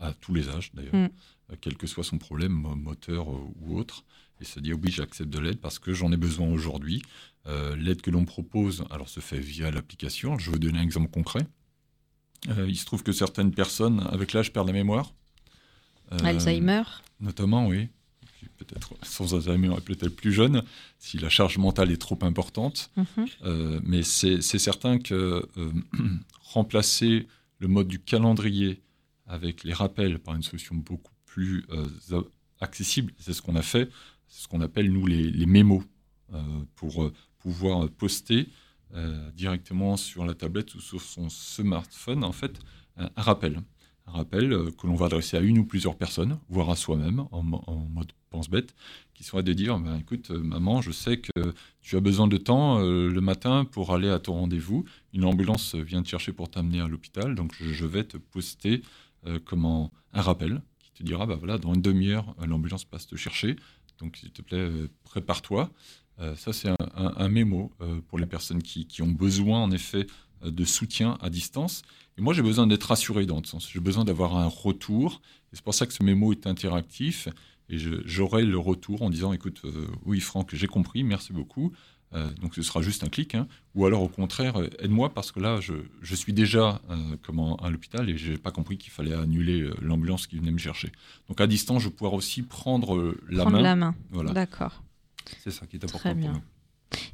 [0.00, 0.94] à tous les âges d'ailleurs.
[0.94, 1.08] Mm.
[1.52, 4.04] Euh, quel que soit son problème moteur euh, ou autre,
[4.40, 7.02] et se dire oui, j'accepte de l'aide parce que j'en ai besoin aujourd'hui.
[7.46, 10.38] Euh, l'aide que l'on propose, alors se fait via l'application.
[10.38, 11.46] Je vais vous donner un exemple concret.
[12.46, 15.12] il se trouve que certaines personnes, avec l'âge, perdent la mémoire.
[16.10, 16.82] Alzheimer
[17.20, 17.88] Notamment, oui.
[18.58, 20.62] Peut-être sans Alzheimer peut-être plus jeune,
[20.98, 22.90] si la charge mentale est trop importante.
[22.96, 23.80] Mhm.
[23.84, 25.46] mais c'est certain que
[26.42, 27.26] remplacer
[27.58, 28.82] le mode du calendrier
[29.26, 32.22] avec les rappels par une solution beaucoup plus euh,
[32.60, 33.12] accessible.
[33.18, 33.90] C'est ce qu'on a fait,
[34.28, 35.82] c'est ce qu'on appelle, nous, les, mémos.
[36.76, 38.48] pour pouvoir poster
[39.34, 42.58] directement sur la tablette ou sur son smartphone en fait
[42.96, 43.60] un rappel
[44.06, 47.24] un rappel euh, que l'on va adresser à une ou plusieurs personnes, voire à soi-même,
[47.30, 48.74] en, mode pense-bête,
[49.14, 52.36] qui serait de dire ben, écoute, euh, maman, je sais que tu as besoin de
[52.36, 54.84] temps euh, le matin pour aller à ton rendez-vous.
[55.12, 58.82] Une ambulance vient te chercher pour t'amener à l'hôpital, donc je, vais te poster
[59.44, 60.60] comment, un rappel
[60.94, 63.56] te dira bah, voilà, dans une demi-heure, l'ambulance passe te chercher.
[63.98, 64.68] Donc, s'il te plaît,
[65.04, 65.70] prépare-toi.
[66.36, 67.70] ça, c'est un, mémo
[68.08, 70.06] pour les personnes qui, qui, ont besoin, en effet,
[70.44, 71.82] de soutien à distance.
[72.18, 73.70] Et moi, j'ai besoin d'être rassuré dans ce sens.
[73.70, 75.20] J'ai besoin d'avoir un retour.
[75.52, 77.28] Et c'est pour ça que ce mémo est interactif.
[77.68, 81.72] Et j'aurai le retour en disant écoute, euh, oui, Franck, j'ai compris, merci beaucoup.
[82.14, 83.34] Euh, donc ce sera juste un clic.
[83.34, 83.46] Hein.
[83.74, 86.80] Ou alors au contraire, euh, aide-moi parce que là, je, suis déjà
[87.22, 90.58] comment, à l'hôpital et je n'ai pas compris qu'il fallait annuler l'ambulance qui venait me
[90.58, 90.92] chercher.
[91.28, 93.62] Donc à distance, je vais pouvoir aussi prendre la prendre main.
[93.62, 93.94] la main.
[94.10, 94.32] Voilà.
[94.32, 94.82] D'accord.
[95.42, 96.32] C'est ça qui est important Très bien.
[96.32, 96.44] pour nous.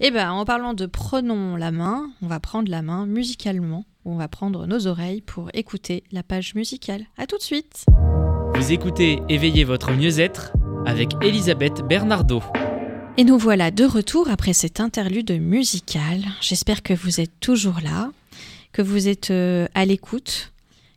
[0.00, 3.84] Eh bien, en parlant de prenons la main, on va prendre la main musicalement.
[4.04, 7.06] On va prendre nos oreilles pour écouter la page musicale.
[7.16, 7.86] A tout de suite.
[8.54, 10.52] Vous écoutez Éveillez votre mieux-être
[10.86, 12.42] avec Elisabeth Bernardo.
[13.16, 16.22] Et nous voilà de retour après cet interlude musical.
[16.40, 18.10] J'espère que vous êtes toujours là,
[18.72, 20.52] que vous êtes euh, à l'écoute,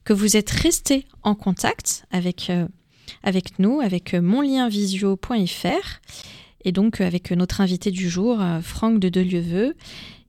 [0.06, 2.68] que vous êtes resté en contact avec, euh,
[3.24, 6.00] avec nous, avec euh, monlienvisio.fr
[6.66, 9.76] et donc avec notre invité du jour, Franck de Delieuveux,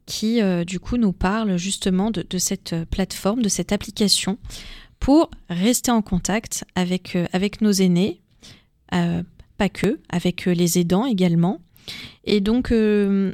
[0.05, 4.37] qui du coup nous parle justement de, cette plateforme, de cette application
[4.99, 8.21] pour rester en contact avec, avec nos aînés,
[8.91, 11.61] pas que, avec les aidants également.
[12.25, 12.73] Et donc,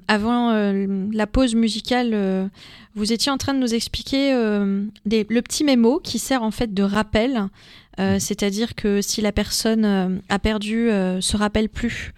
[0.08, 2.50] avant la pause musicale,
[2.94, 6.82] vous étiez en train de nous expliquer le petit mémo qui sert en fait de
[6.82, 7.46] rappel,
[7.98, 10.88] c'est-à-dire que si la personne a perdu,
[11.20, 12.12] se rappelle plus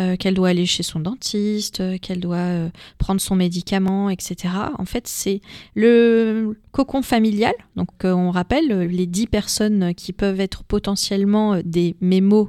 [0.00, 2.68] euh, qu'elle doit aller chez son dentiste, euh, qu'elle doit euh,
[2.98, 4.52] prendre son médicament, etc.
[4.76, 5.40] En fait, c'est
[5.76, 7.54] le cocon familial.
[7.76, 12.48] Donc, on rappelle les 10 personnes qui peuvent être potentiellement des mémos,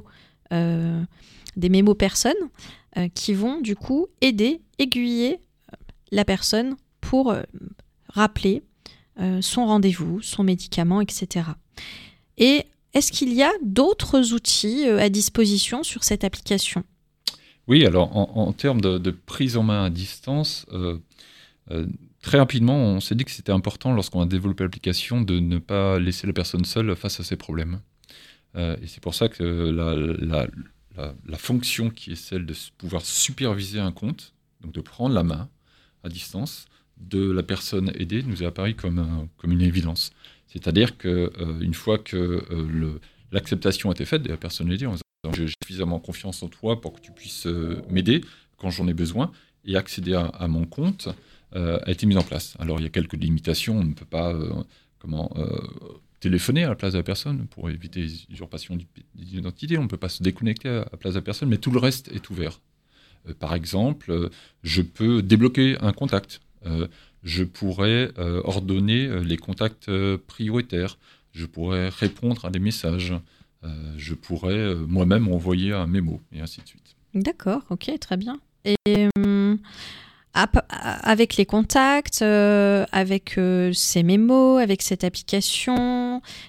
[0.50, 2.34] des mémos personnes,
[3.14, 5.38] qui vont du coup aider, aiguiller
[6.12, 7.34] la personne pour
[8.08, 8.62] rappeler
[9.40, 11.46] son rendez-vous, son médicament, etc.
[12.38, 16.84] Et est-ce qu'il y a d'autres outils à disposition sur cette application?
[17.68, 20.98] Oui, alors en, termes de, prise en main à distance, euh,
[21.72, 21.86] euh,
[22.22, 25.98] très rapidement, on s'est dit que c'était important lorsqu'on a développé l'application de ne pas
[25.98, 27.80] laisser la personne seule face à ses problèmes.
[28.54, 30.46] Euh, et c'est pour ça que la,
[31.36, 35.48] fonction qui est celle de pouvoir superviser un compte, donc de prendre la main
[36.04, 40.12] à distance de la personne aidée, nous est apparu comme, comme une évidence.
[40.46, 42.42] C'est-à-dire qu'une fois que
[43.32, 44.96] l'acceptation a été faite de la personne aidée, on
[45.34, 48.22] j'ai suffisamment confiance en toi pour que tu puisses euh, m'aider
[48.58, 49.32] quand j'en ai besoin
[49.64, 51.08] et accéder à, mon compte
[51.54, 52.54] euh, a été mise en place.
[52.58, 54.52] Alors il y a quelques limitations, on ne peut pas euh,
[54.98, 55.34] comment
[56.20, 58.78] téléphoner à la place de la personne pour éviter les usurpations
[59.14, 61.70] d'identité, on ne peut pas se déconnecter à la place de la personne, mais tout
[61.70, 62.60] le reste est ouvert.
[63.38, 64.30] par exemple,
[64.62, 66.40] je peux débloquer un contact,
[67.22, 68.12] je pourrais
[68.44, 69.90] ordonner les contacts
[70.26, 70.96] prioritaires,
[71.36, 73.14] je pourrais répondre à des messages,
[73.64, 76.96] euh, je pourrais euh, moi-même envoyer un mémo, et ainsi de suite.
[77.14, 78.38] D'accord, ok, très bien.
[78.64, 78.76] Et
[80.78, 83.38] avec les contacts, euh, avec
[83.72, 85.76] ces mémos, avec cette application,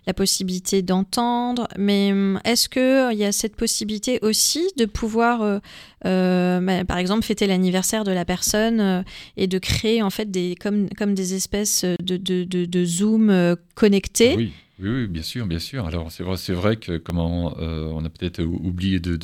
[0.06, 5.62] la possibilité d'entendre, mais hum, est-ce qu'il y a cette possibilité aussi de pouvoir,
[6.04, 9.04] bah, par exemple, fêter l'anniversaire de la personne
[9.36, 14.36] et de créer en fait des, comme, comme des espèces de, de, de, Zoom connectés?
[14.36, 14.52] Oui.
[14.80, 15.88] Oui, bien sûr, bien sûr.
[15.88, 19.16] Alors c'est vrai, c'est vrai que comment euh, on a peut-être oublié de,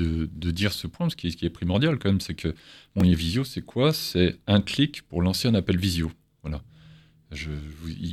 [0.52, 2.56] dire ce point, ce qui, ce qui est primordial quand même, c'est que
[2.96, 3.94] mon visio, c'est quoi?
[3.94, 6.12] C'est un clic pour lancer un appel visio.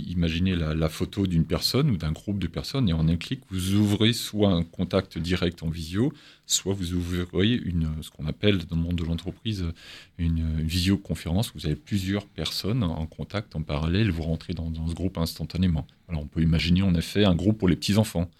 [0.09, 3.74] Imaginez la, photo d'une personne ou d'un groupe de personnes et en un clic, vous
[3.74, 6.12] ouvrez soit un contact direct en visio,
[6.46, 9.64] soit vous ouvrez une, ce qu'on appelle dans le monde de l'entreprise
[10.18, 14.94] une, visioconférence où vous avez plusieurs personnes en contact en parallèle, vous rentrez dans, ce
[14.94, 15.87] groupe instantanément.
[16.09, 18.30] Alors on peut imaginer en effet un groupe pour les petits-enfants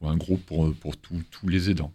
[0.00, 1.92] ou un groupe pour, pour tous les aidants.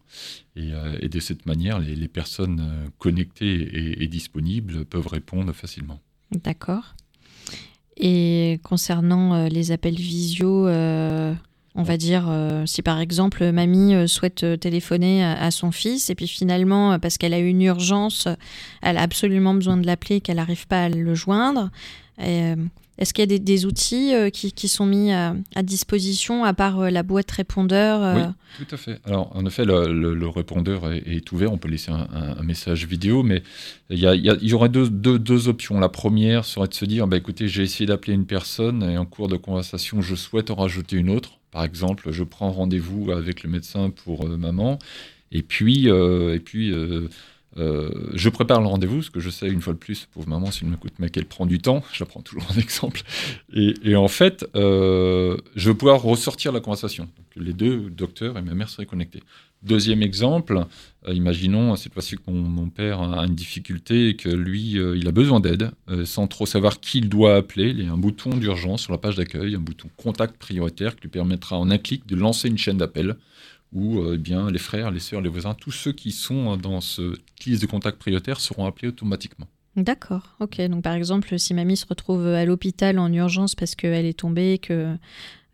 [0.55, 5.99] Et, euh, de cette manière, les, personnes euh, connectées et disponibles peuvent répondre facilement.
[6.31, 6.95] D'accord.
[7.97, 11.33] Et concernant euh, les appels visio, euh,
[11.75, 16.27] on va dire, euh, si par exemple mamie souhaite téléphoner à, son fils et puis
[16.27, 18.27] finalement, parce qu'elle a une urgence,
[18.81, 21.69] elle a absolument besoin de l'appeler, qu'elle n'arrive pas à le joindre,
[23.01, 25.33] Est-ce qu'il y a des, outils qui, sont mis à,
[25.63, 28.21] disposition, à part la boîte répondeur Oui,
[28.63, 28.99] tout à fait.
[29.05, 31.51] Alors, en effet, le, répondeur est, ouvert.
[31.51, 33.41] On peut laisser un, message vidéo, mais
[33.89, 35.79] il y, aurait deux, options.
[35.79, 39.07] La première serait de se dire, bah, écoutez, j'ai essayé d'appeler une personne et en
[39.07, 41.39] cours de conversation, je souhaite en rajouter une autre.
[41.49, 44.77] Par exemple, je prends rendez-vous avec le médecin pour maman,
[45.31, 46.71] et puis, et puis
[47.57, 50.51] euh, je prépare le rendez-vous, parce que je sais, une fois de plus, pauvre maman,
[50.51, 53.01] si elle m'écoute, mais qu'elle prend du temps, je prends toujours un exemple.
[53.53, 57.09] Et, en fait, euh, je vais pouvoir ressortir la conversation.
[57.35, 59.21] les deux docteurs et ma mère seraient connectés.
[59.63, 60.65] Deuxième exemple,
[61.07, 65.11] euh, imaginons cette fois-ci que mon, père a une difficulté et que lui, il a
[65.11, 65.71] besoin d'aide,
[66.05, 67.69] sans trop savoir qui il doit appeler.
[67.69, 71.03] Il y a un bouton d'urgence sur la page d'accueil, un bouton contact prioritaire qui
[71.03, 73.17] lui permettra en un clic de lancer une chaîne d'appel
[73.73, 76.81] où euh, eh bien, les frères, les sœurs, les voisins, tous ceux qui sont dans
[76.81, 79.47] ce liste de contact prioritaire seront appelés automatiquement.
[79.75, 80.59] D'accord, ok.
[80.61, 84.57] Donc par exemple, si mamie se retrouve à l'hôpital en urgence parce qu'elle est tombée,
[84.57, 84.97] que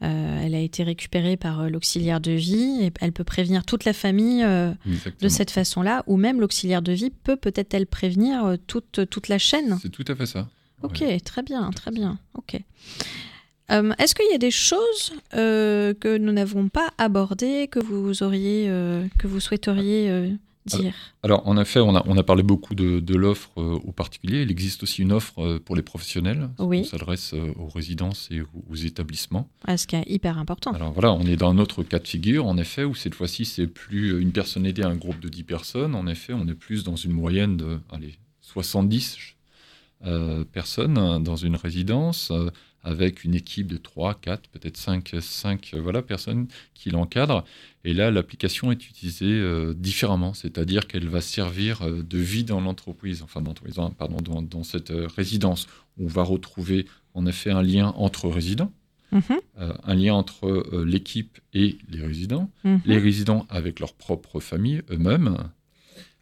[0.04, 3.86] euh, elle a été récupérée par euh, l'auxiliaire de vie, et elle peut prévenir toute
[3.86, 9.08] la famille de cette façon-là, ou même l'auxiliaire de vie peut peut-être elle prévenir toute,
[9.10, 9.78] toute la chaîne.
[9.82, 10.48] C'est tout à fait ça.
[10.82, 12.20] Ok, très bien, très bien.
[12.34, 12.60] Ok.
[13.72, 18.24] Euh, est-ce qu'il y a des choses euh, que nous n'avons pas abordées, que vous
[18.24, 20.94] auriez, euh, que vous souhaiteriez dire?
[21.24, 24.42] alors, en effet, on a, on a parlé beaucoup de, l'offre aux particuliers.
[24.42, 26.50] Il existe aussi une offre pour les professionnels.
[26.60, 26.82] Oui.
[26.82, 29.50] On s'adresse aux résidences et aux, établissements.
[29.66, 30.72] Ah, ce qui est hyper important.
[30.72, 33.46] Alors voilà, on est dans un autre cas de figure, en effet, où cette fois-ci,
[33.46, 35.96] c'est plus une personne aidée à un groupe de 10 personnes.
[35.96, 39.37] En effet, on est plus dans une moyenne de allez, 70
[40.52, 42.32] personnes dans une résidence
[42.88, 47.44] avec une équipe de 3, 4, peut-être 5, 5 voilà, personnes qui l'encadrent.
[47.84, 52.62] Et là, l'application est utilisée euh, différemment, c'est-à-dire qu'elle va servir euh, de vie dans
[52.62, 53.54] l'entreprise, enfin dans,
[53.92, 55.68] pardon, dans, dans cette euh, résidence.
[56.00, 58.72] On va retrouver en effet un lien entre résidents,
[59.12, 59.22] mhm.
[59.58, 62.82] un lien entre l'équipe et les résidents, mhm.
[62.86, 65.38] les résidents avec leur propre famille eux-mêmes,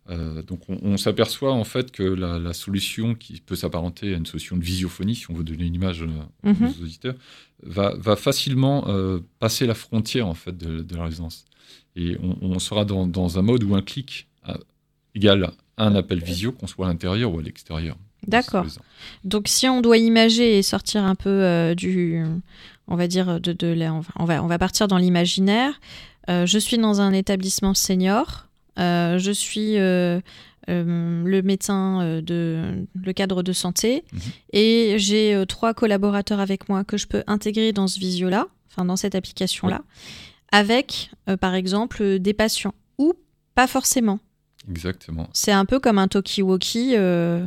[0.10, 4.56] euh, donc on, s'aperçoit en fait que la, solution qui peut s'apparenter à une solution
[4.56, 6.74] de visiophonie, si on veut donner une image euh, aux mhm.
[6.82, 7.16] auditeurs,
[7.64, 11.46] va, facilement euh, passer la frontière en fait de, la résidence.
[11.96, 14.28] Et on, sera dans, un mode où un clic
[15.16, 17.98] égale un appel visio, qu'on soit à l'intérieur ou à l'extérieur.
[18.28, 18.66] D'accord.
[19.24, 22.22] Donc si on doit imager et sortir un peu du,
[22.88, 25.80] on va dire de, de on va on va partir dans l'imaginaire.
[26.28, 28.46] je suis dans un établissement senior.
[28.80, 30.20] Euh, je suis euh,
[30.70, 34.20] euh, le médecin de le cadre de santé mhm.
[34.54, 38.96] et j'ai trois collaborateurs avec moi que je peux intégrer dans ce visio-là, enfin dans
[38.96, 39.82] cette application-là,
[40.52, 43.14] avec par exemple des patients ou
[43.54, 44.20] pas forcément.
[44.70, 45.30] Exactement.
[45.32, 46.96] C'est un peu comme un talkie-walkie.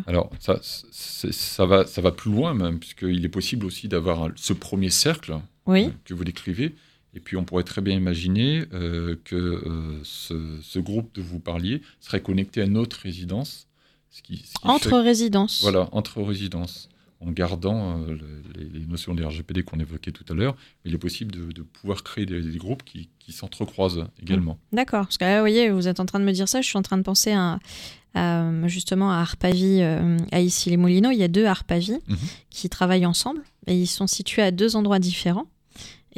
[0.06, 4.52] Alors, ça, ça, va, ça va plus loin même, puisqu'il est possible aussi d'avoir ce
[4.52, 6.74] premier cercle que vous décrivez,
[7.14, 11.82] et puis on pourrait très bien imaginer euh, que euh, ce, groupe de vous parliez
[12.00, 13.66] serait connecté à une autre résidence.
[14.10, 15.60] Ce qui, entre résidences.
[15.62, 16.88] Voilà, entre résidences,
[17.20, 18.16] en gardant euh,
[18.56, 20.56] les, notions des RGPD qu'on évoquait tout à l'heure.
[20.84, 24.58] Il est possible de, pouvoir créer des, groupes qui, s'entrecroisent également.
[24.72, 24.76] Mmh.
[24.76, 26.66] D'accord, parce que là, vous voyez, vous êtes en train de me dire ça, je
[26.66, 27.58] suis en train de penser à,
[28.66, 31.10] justement à Arpavi, à Issy-les-Moulineaux.
[31.10, 32.14] Il y a deux Arpavi mmh.
[32.48, 35.46] qui travaillent ensemble et ils sont situés à deux endroits différents.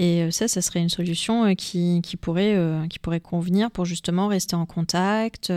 [0.00, 3.70] Et euh, ça, ça serait une solution euh, qui, qui pourrait, euh, qui pourrait convenir
[3.70, 5.52] pour justement rester en contact.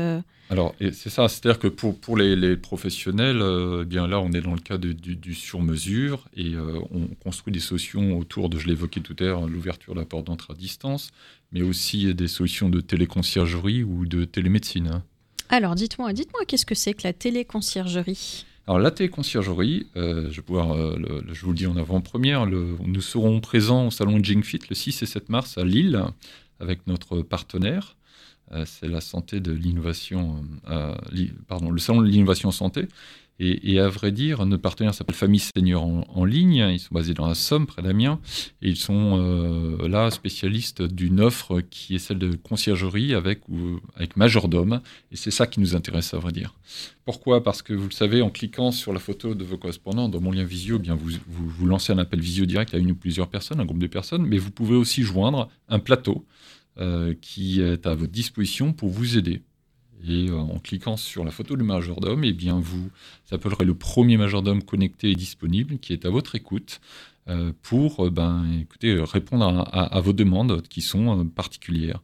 [0.50, 3.42] Alors, c'est ça, c'est-à-dire que pour, pour les, les professionnels,
[3.82, 6.54] eh bien là, on est dans le cas du, du sur-mesure et
[6.92, 10.28] on construit des solutions autour de, je l'évoquais tout à l'heure, l'ouverture de la porte
[10.28, 11.10] d'entrée à distance,
[11.54, 14.88] mais aussi des solutions de téléconciergerie ou de télémédecine.
[14.88, 15.04] Hein.
[15.50, 18.46] Alors, dites-moi, dites-moi, qu'est-ce que c'est que la téléconciergerie?
[18.65, 23.88] Alors la téléconciergerie, euh, je, euh, je vous le dis en avant-première, nous serons présents
[23.88, 26.02] au salon Jingfit le 6 et 7 mars à Lille
[26.62, 27.97] avec notre partenaire.
[28.54, 30.45] Euh, c'est la santé de l'innovation,
[31.47, 32.88] pardon, le salon de l'innovation santé.
[33.39, 36.65] Et, à vrai dire, notre partenaire s'appelle Famille Senior en, ligne.
[36.72, 38.19] Ils sont basés dans la Somme, près d'Amiens.
[38.62, 43.41] Et ils sont euh, là spécialistes d'une offre qui est celle de conciergerie avec,
[43.96, 44.82] avec majordome.
[45.12, 46.54] Et c'est ça qui nous intéresse, à vrai dire.
[47.06, 47.43] Pourquoi?
[47.43, 50.32] Parce que vous le savez, en cliquant sur la photo de vos correspondants dans mon
[50.32, 53.28] lien visio, eh bien vous, vous, lancez un appel visio direct à une ou plusieurs
[53.28, 54.26] personnes, un groupe de personnes.
[54.26, 56.26] Mais vous pouvez aussi joindre un plateau
[56.80, 59.41] euh, qui est à votre disposition pour vous aider.
[60.08, 62.89] Et euh, en cliquant sur la photo du majordome, eh bien vous
[63.32, 66.82] appellerez le premier majordome connecté et disponible qui est à votre écoute
[67.30, 72.01] euh, pour euh, ben, écoutez, répondre à, vos demandes qui sont particulières.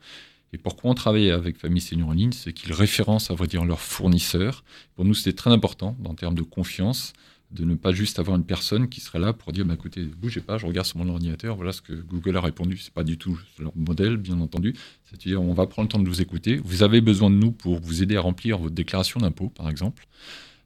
[0.54, 3.66] Et pourquoi on travaille avec Famille Senior en ligne C'est qu'ils référencent, à vrai dire,
[3.66, 4.64] leurs fournisseurs.
[4.95, 7.14] Pour nous, c'est très important en termes de confiance.
[7.52, 10.41] De ne pas juste avoir une personne qui serait là pour dire bah, écoutez, bougez
[10.41, 12.78] pas, je regarde sur mon ordinateur, voilà ce que Google a répondu.
[12.78, 14.76] C'est pas du tout leur modèle, bien entendu.
[15.06, 16.62] C'est-à-dire, on va prendre le temps de vous écouter.
[16.64, 20.06] Vous avez besoin de nous pour vous aider à remplir votre déclaration d'impôt, par exemple.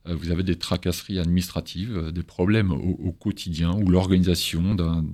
[0.07, 5.05] Euh, vous avez des tracasseries administratives, euh, des problèmes au, quotidien ou l'organisation d'un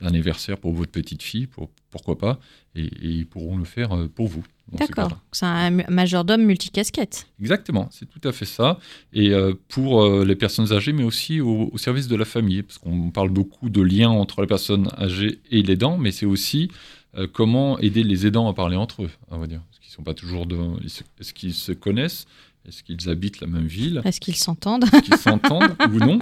[0.00, 2.38] anniversaire pour votre petite fille, pour, pourquoi pas,
[2.74, 4.44] et, ils pourront le faire euh, pour vous.
[4.72, 7.28] D'accord, c'est un majordome multicasquette.
[7.40, 8.78] Exactement, c'est tout à fait ça.
[9.12, 9.32] Et
[9.68, 13.70] pour les personnes âgées, mais aussi au, service de la famille, parce qu'on parle beaucoup
[13.70, 16.68] de liens entre les personnes âgées et les dents, mais c'est aussi
[17.32, 19.60] comment aider les aidants à parler entre eux, on va dire.
[19.70, 20.58] Parce qu'ils sont pas toujours de...
[20.84, 22.26] Est-ce qu'ils se connaissent?
[22.68, 26.18] Est-ce qu'ils habitent la même ville Est-ce qu'ils s'entendent Est-ce qu'ils s'entendent ou non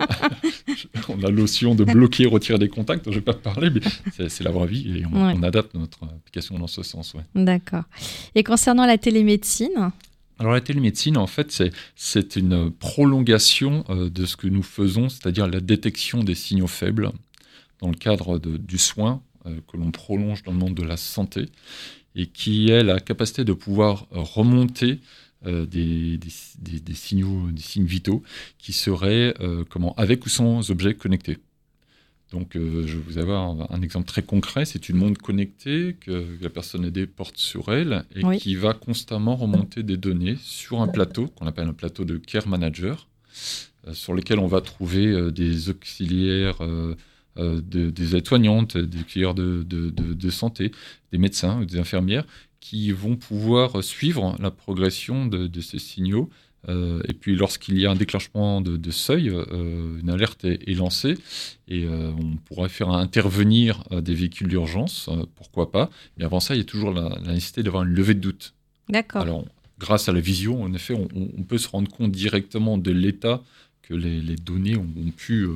[1.08, 4.28] On a l'option de bloquer, retirer des contacts, je ne vais pas te parler, mais
[4.28, 7.14] c'est la vraie vie et on, adapte notre application dans ce sens.
[7.34, 7.84] D'accord.
[8.34, 9.90] Et concernant la télémédecine
[10.40, 11.62] alors la télémédecine, en fait,
[11.94, 17.12] c'est une prolongation euh, de ce que nous faisons, c'est-à-dire la détection des signaux faibles
[17.80, 21.46] dans le cadre du soin euh, que l'on prolonge dans le monde de la santé
[22.16, 24.98] et qui est la capacité de pouvoir remonter
[25.46, 28.22] euh, des, des, signaux, des signes vitaux
[28.58, 31.38] qui seraient euh, comment, avec ou sans objets connectés.
[32.32, 34.64] Donc, euh, je vais vous avoir un, exemple très concret.
[34.64, 39.36] C'est une montre connectée que la personne aidée porte sur elle et qui va constamment
[39.36, 43.06] remonter des données sur un plateau qu'on appelle un plateau de Care Manager,
[43.92, 46.58] sur lequel on va trouver des auxiliaires.
[47.36, 50.72] des aides-soignantes, des auxiliaires de, de, de, santé,
[51.12, 52.24] des médecins, des infirmières,
[52.64, 56.30] qui vont pouvoir suivre la progression de, ces signaux.
[56.70, 61.18] Euh, et puis lorsqu'il y a un déclenchement de, seuil, euh, une alerte est, lancée
[61.68, 65.90] et euh, on pourrait faire intervenir des véhicules d'urgence, pourquoi pas.
[66.16, 68.54] Mais avant ça, il y a toujours la, nécessité d'avoir une levée de doute.
[68.88, 69.20] D'accord.
[69.20, 69.44] Alors,
[69.78, 73.42] grâce à la vision, en effet, on, peut se rendre compte directement de l'état
[73.88, 75.48] que les, données ont, ont pu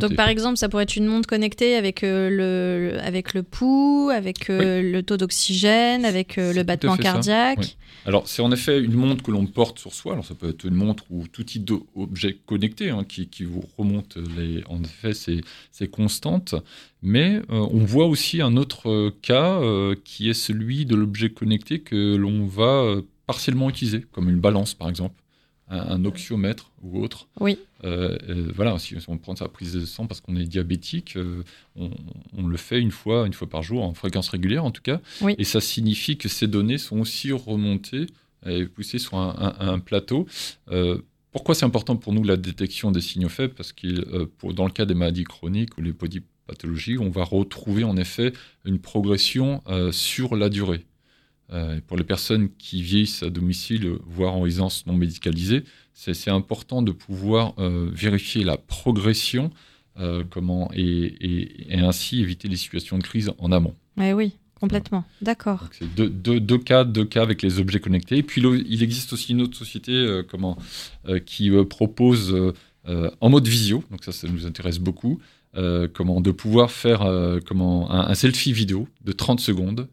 [0.00, 4.10] donc par exemple, ça pourrait être une montre connectée avec, euh, le, avec le pouls,
[4.10, 7.76] avec euh, le taux d'oxygène, avec euh, le battement cardiaque.
[8.06, 10.14] Alors c'est en effet une montre que l'on porte sur soi.
[10.14, 13.62] Alors ça peut être une montre ou tout type d'objet connecté hein, qui, qui, vous
[13.76, 16.54] remonte les, en effet c'est constantes.
[17.02, 19.60] Mais on voit aussi un autre cas
[20.04, 24.88] qui est celui de l'objet connecté que l'on va partiellement utiliser, comme une balance par
[24.88, 25.14] exemple
[25.74, 27.28] un, oxyomètre ou autre.
[27.40, 27.58] Oui.
[27.84, 31.42] Euh, euh, voilà, si on prend sa prise de sang parce qu'on est diabétique, euh,
[31.76, 35.00] on, le fait une fois, une fois par jour, en fréquence régulière en tout cas.
[35.38, 38.06] Et ça signifie que ces données sont aussi remontées
[38.46, 40.26] et poussées sur un, plateau.
[41.32, 43.54] pourquoi c'est important pour nous la détection des signaux faibles?
[43.54, 47.96] Parce que dans le cas des maladies chroniques ou les polypathologies, on va retrouver en
[47.96, 48.32] effet
[48.64, 49.62] une progression
[49.92, 50.84] sur la durée.
[51.52, 56.82] Euh, pour les personnes qui vieillissent à domicile, voire en résidence non médicalisée, c'est important
[56.82, 59.50] de pouvoir euh, vérifier la progression
[60.00, 63.74] euh, comment, et, ainsi éviter les situations de crise en amont.
[64.00, 65.04] Eh oui, complètement.
[65.20, 65.68] D'accord.
[65.72, 68.16] C'est deux, cas, deux cas avec les objets connectés.
[68.16, 70.56] Et puis il existe aussi une autre société comment,
[71.26, 72.34] qui propose
[72.86, 75.20] en mode visio, donc ça, ça nous intéresse beaucoup,
[75.92, 77.08] comment, de pouvoir faire
[77.46, 79.86] comment, un, un selfie vidéo de 30 secondes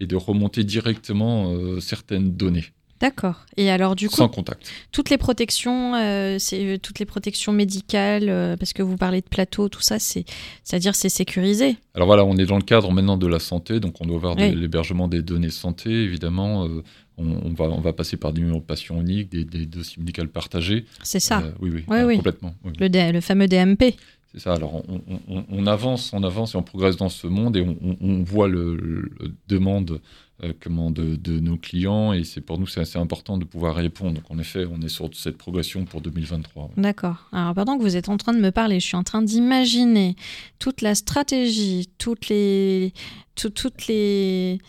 [0.00, 2.64] et de remonter directement euh, certaines données.
[3.00, 3.46] D'accord.
[3.56, 4.70] Et alors du coup, sans contact.
[4.92, 9.26] Toutes les protections, euh, c'est euh, toutes les protections médicales, parce que vous parlez de
[9.26, 10.24] plateau, tout ça, c'est,
[10.64, 11.76] c'est-à-dire c'est sécurisé.
[11.94, 14.34] Alors voilà, on est dans le cadre maintenant de la santé, donc on doit avoir
[14.36, 16.68] l'hébergement des données santé, évidemment.
[17.16, 20.84] on, va, on va passer par des numéros de patients uniques, des, dossiers médicaux partagés.
[21.02, 21.42] C'est ça.
[21.60, 22.54] oui, oui, oui, complètement.
[22.78, 23.94] Le, le fameux DMP.
[24.32, 24.52] C'est ça.
[24.52, 24.82] Alors,
[25.28, 27.66] on, avance, on avance et on progresse dans ce monde et
[28.00, 29.10] on, voit le,
[29.48, 30.00] demande
[30.44, 34.14] euh, comment de, nos clients et c'est pour nous c'est assez important de pouvoir répondre.
[34.14, 36.70] Donc, en effet, on est sur cette progression pour 2023.
[36.76, 37.28] D'accord.
[37.32, 40.14] Alors, pendant que vous êtes en train de me parler, je suis en train d'imaginer
[40.60, 42.92] toute la stratégie, toutes les,
[43.34, 44.60] toutes les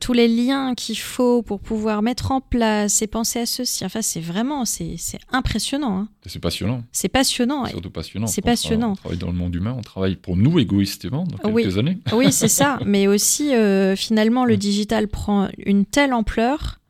[0.00, 3.84] tous les liens qu'il faut pour pouvoir mettre en place et penser à ceci.
[3.84, 4.96] Enfin, c'est vraiment, c'est
[5.32, 5.98] impressionnant.
[5.98, 6.08] Hein.
[6.26, 6.82] C'est passionnant.
[6.92, 7.66] C'est passionnant.
[7.66, 8.26] Surtout passionnant.
[8.26, 8.92] C'est passionnant.
[8.92, 11.98] On travaille dans le monde humain, on travaille pour nous égoïstement dans quelques années.
[12.12, 12.78] Oui, c'est ça.
[12.86, 16.80] Mais aussi, euh, finalement, le digital prend une telle ampleur,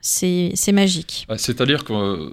[0.00, 1.26] c'est magique.
[1.28, 2.30] Bah, c'est-à-dire que euh,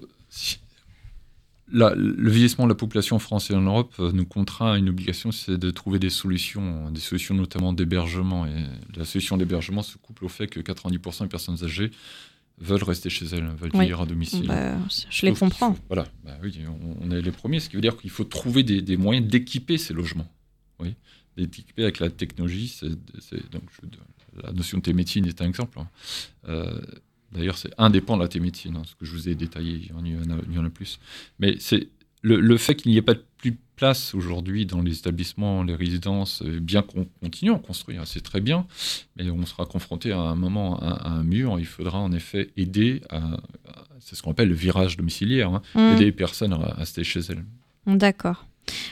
[1.72, 5.58] le vieillissement de la population française en Europe euh, nous contraint à une obligation, c'est
[5.58, 8.46] de trouver des solutions, des solutions notamment d'hébergement.
[8.46, 8.66] Et
[8.96, 11.92] la solution d'hébergement se couple au fait que 90% des personnes âgées
[12.60, 14.48] veulent rester chez elles, veulent vivre à domicile.
[14.48, 14.78] Bah,
[15.10, 15.78] je les comprends.
[15.88, 16.60] voilà, bah oui,
[17.02, 19.94] on, est les premiers, ce qui veut dire qu'il faut trouver des, moyens d'équiper ces
[19.94, 20.30] logements.
[20.80, 20.96] Oui,
[21.38, 22.78] d'équiper avec la technologie.
[23.52, 23.64] donc,
[24.44, 25.80] la notion de télémédecine est un exemple.
[25.80, 25.88] Hein.
[26.48, 26.80] Euh,
[27.32, 29.94] D'ailleurs, c'est indépendant de la télémédecine, hein, ce que je vous ai détaillé, il y
[29.94, 31.00] en a, il y en a plus.
[31.40, 31.90] Mais c'est
[32.22, 35.76] le, fait qu'il n'y ait pas de plus de place aujourd'hui dans les établissements, les
[35.76, 38.68] résidences, euh, bien qu'on continue à construire, c'est très bien,
[39.16, 41.60] mais on sera confronté à un moment à, un mur.
[41.60, 43.38] Il faudra en effet aider à,
[44.00, 45.80] c'est ce qu'on appelle le virage domiciliaire, hein, mmh.
[45.94, 47.46] aider les personnes à rester chez elles.
[47.86, 48.46] D'accord.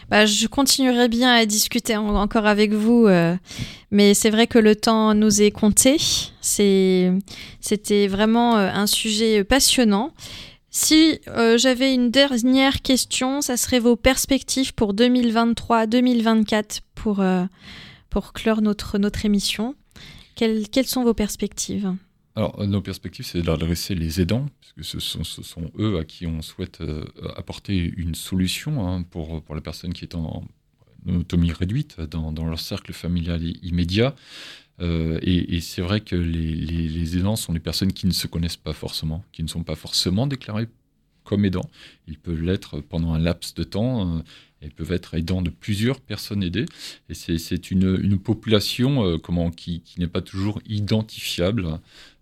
[0.09, 3.35] Bah, je continuerai bien à discuter encore avec vous, euh,
[3.91, 5.97] mais c'est vrai que le temps nous est compté.
[6.41, 10.13] C'était vraiment euh, un sujet passionnant.
[10.69, 17.23] Si euh, j'avais une dernière question, ça serait vos perspectives pour 2023-2024 pour,
[18.09, 19.75] pour clore notre, notre émission.
[20.35, 21.93] Quelles, quelles sont vos perspectives?
[22.37, 26.27] Alors, nos perspectives, c'est d'adresser les aidants, puisque ce sont, ce sont, eux à qui
[26.27, 27.03] on souhaite euh,
[27.35, 30.43] apporter une solution hein, pour, pour la personne qui est en,
[31.07, 34.13] autonomie réduite dans, dans, leur cercle familial immédiat.
[34.81, 38.55] Euh, et, c'est vrai que les, les, aidants sont les personnes qui ne se connaissent
[38.55, 40.67] pas forcément, qui ne sont pas forcément déclarées
[41.23, 41.71] comme aidants.
[42.07, 44.17] Ils peuvent l'être pendant un laps de temps.
[44.17, 44.21] Euh,
[44.61, 46.65] ils peuvent être aidants de plusieurs personnes aidées.
[47.09, 51.79] Et c'est une, population comment, qui, n'est pas toujours identifiable.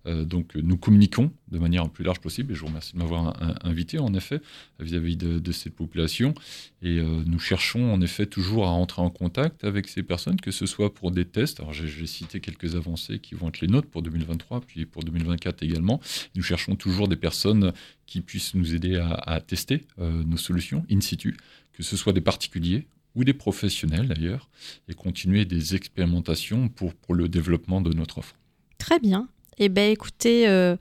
[0.08, 3.36] Euh, donc nous communiquons de manière plus large possible, et je vous remercie de m'avoir
[3.64, 4.42] invité en effet
[4.80, 6.34] vis-à-vis de, cette population,
[6.82, 10.52] et euh, nous cherchons en effet toujours à entrer en contact avec ces personnes, que
[10.52, 13.88] ce soit pour des tests, alors j'ai cité quelques avancées qui vont être les nôtres
[13.88, 16.02] pour 2023, puis pour 2024 également,
[16.36, 17.74] nous cherchons toujours des personnes
[18.06, 21.38] qui puissent nous aider à, tester euh, nos solutions in situ,
[21.76, 24.50] que ce soit des particuliers ou des professionnels d'ailleurs,
[24.88, 28.36] et continuer des expérimentations pour, pour le développement de notre offre.
[28.78, 29.30] Très bien.
[29.58, 30.76] Eh bien, écoutez, euh,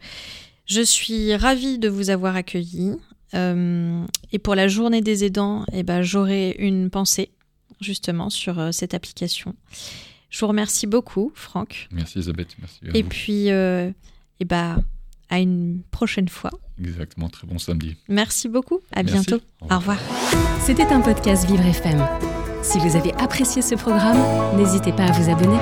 [0.66, 2.92] je suis ravie de vous avoir accueilli.
[3.34, 7.30] Euh, et pour la journée des aidants, eh ben, j'aurai une pensée
[7.80, 9.54] justement sur euh, cette application.
[10.30, 11.88] Je vous remercie beaucoup, Franck.
[11.92, 12.56] Merci, Elisabeth.
[12.58, 14.84] Merci et puis, eh ben,
[15.30, 16.50] à une prochaine fois.
[16.78, 17.96] Exactement, très bon samedi.
[18.08, 19.40] Merci beaucoup, à bientôt.
[19.62, 19.98] Au revoir.
[20.60, 22.04] C'était un podcast Vivre FM.
[22.62, 24.18] Si vous avez apprécié ce programme,
[24.56, 25.58] n'hésitez pas à vous abonner.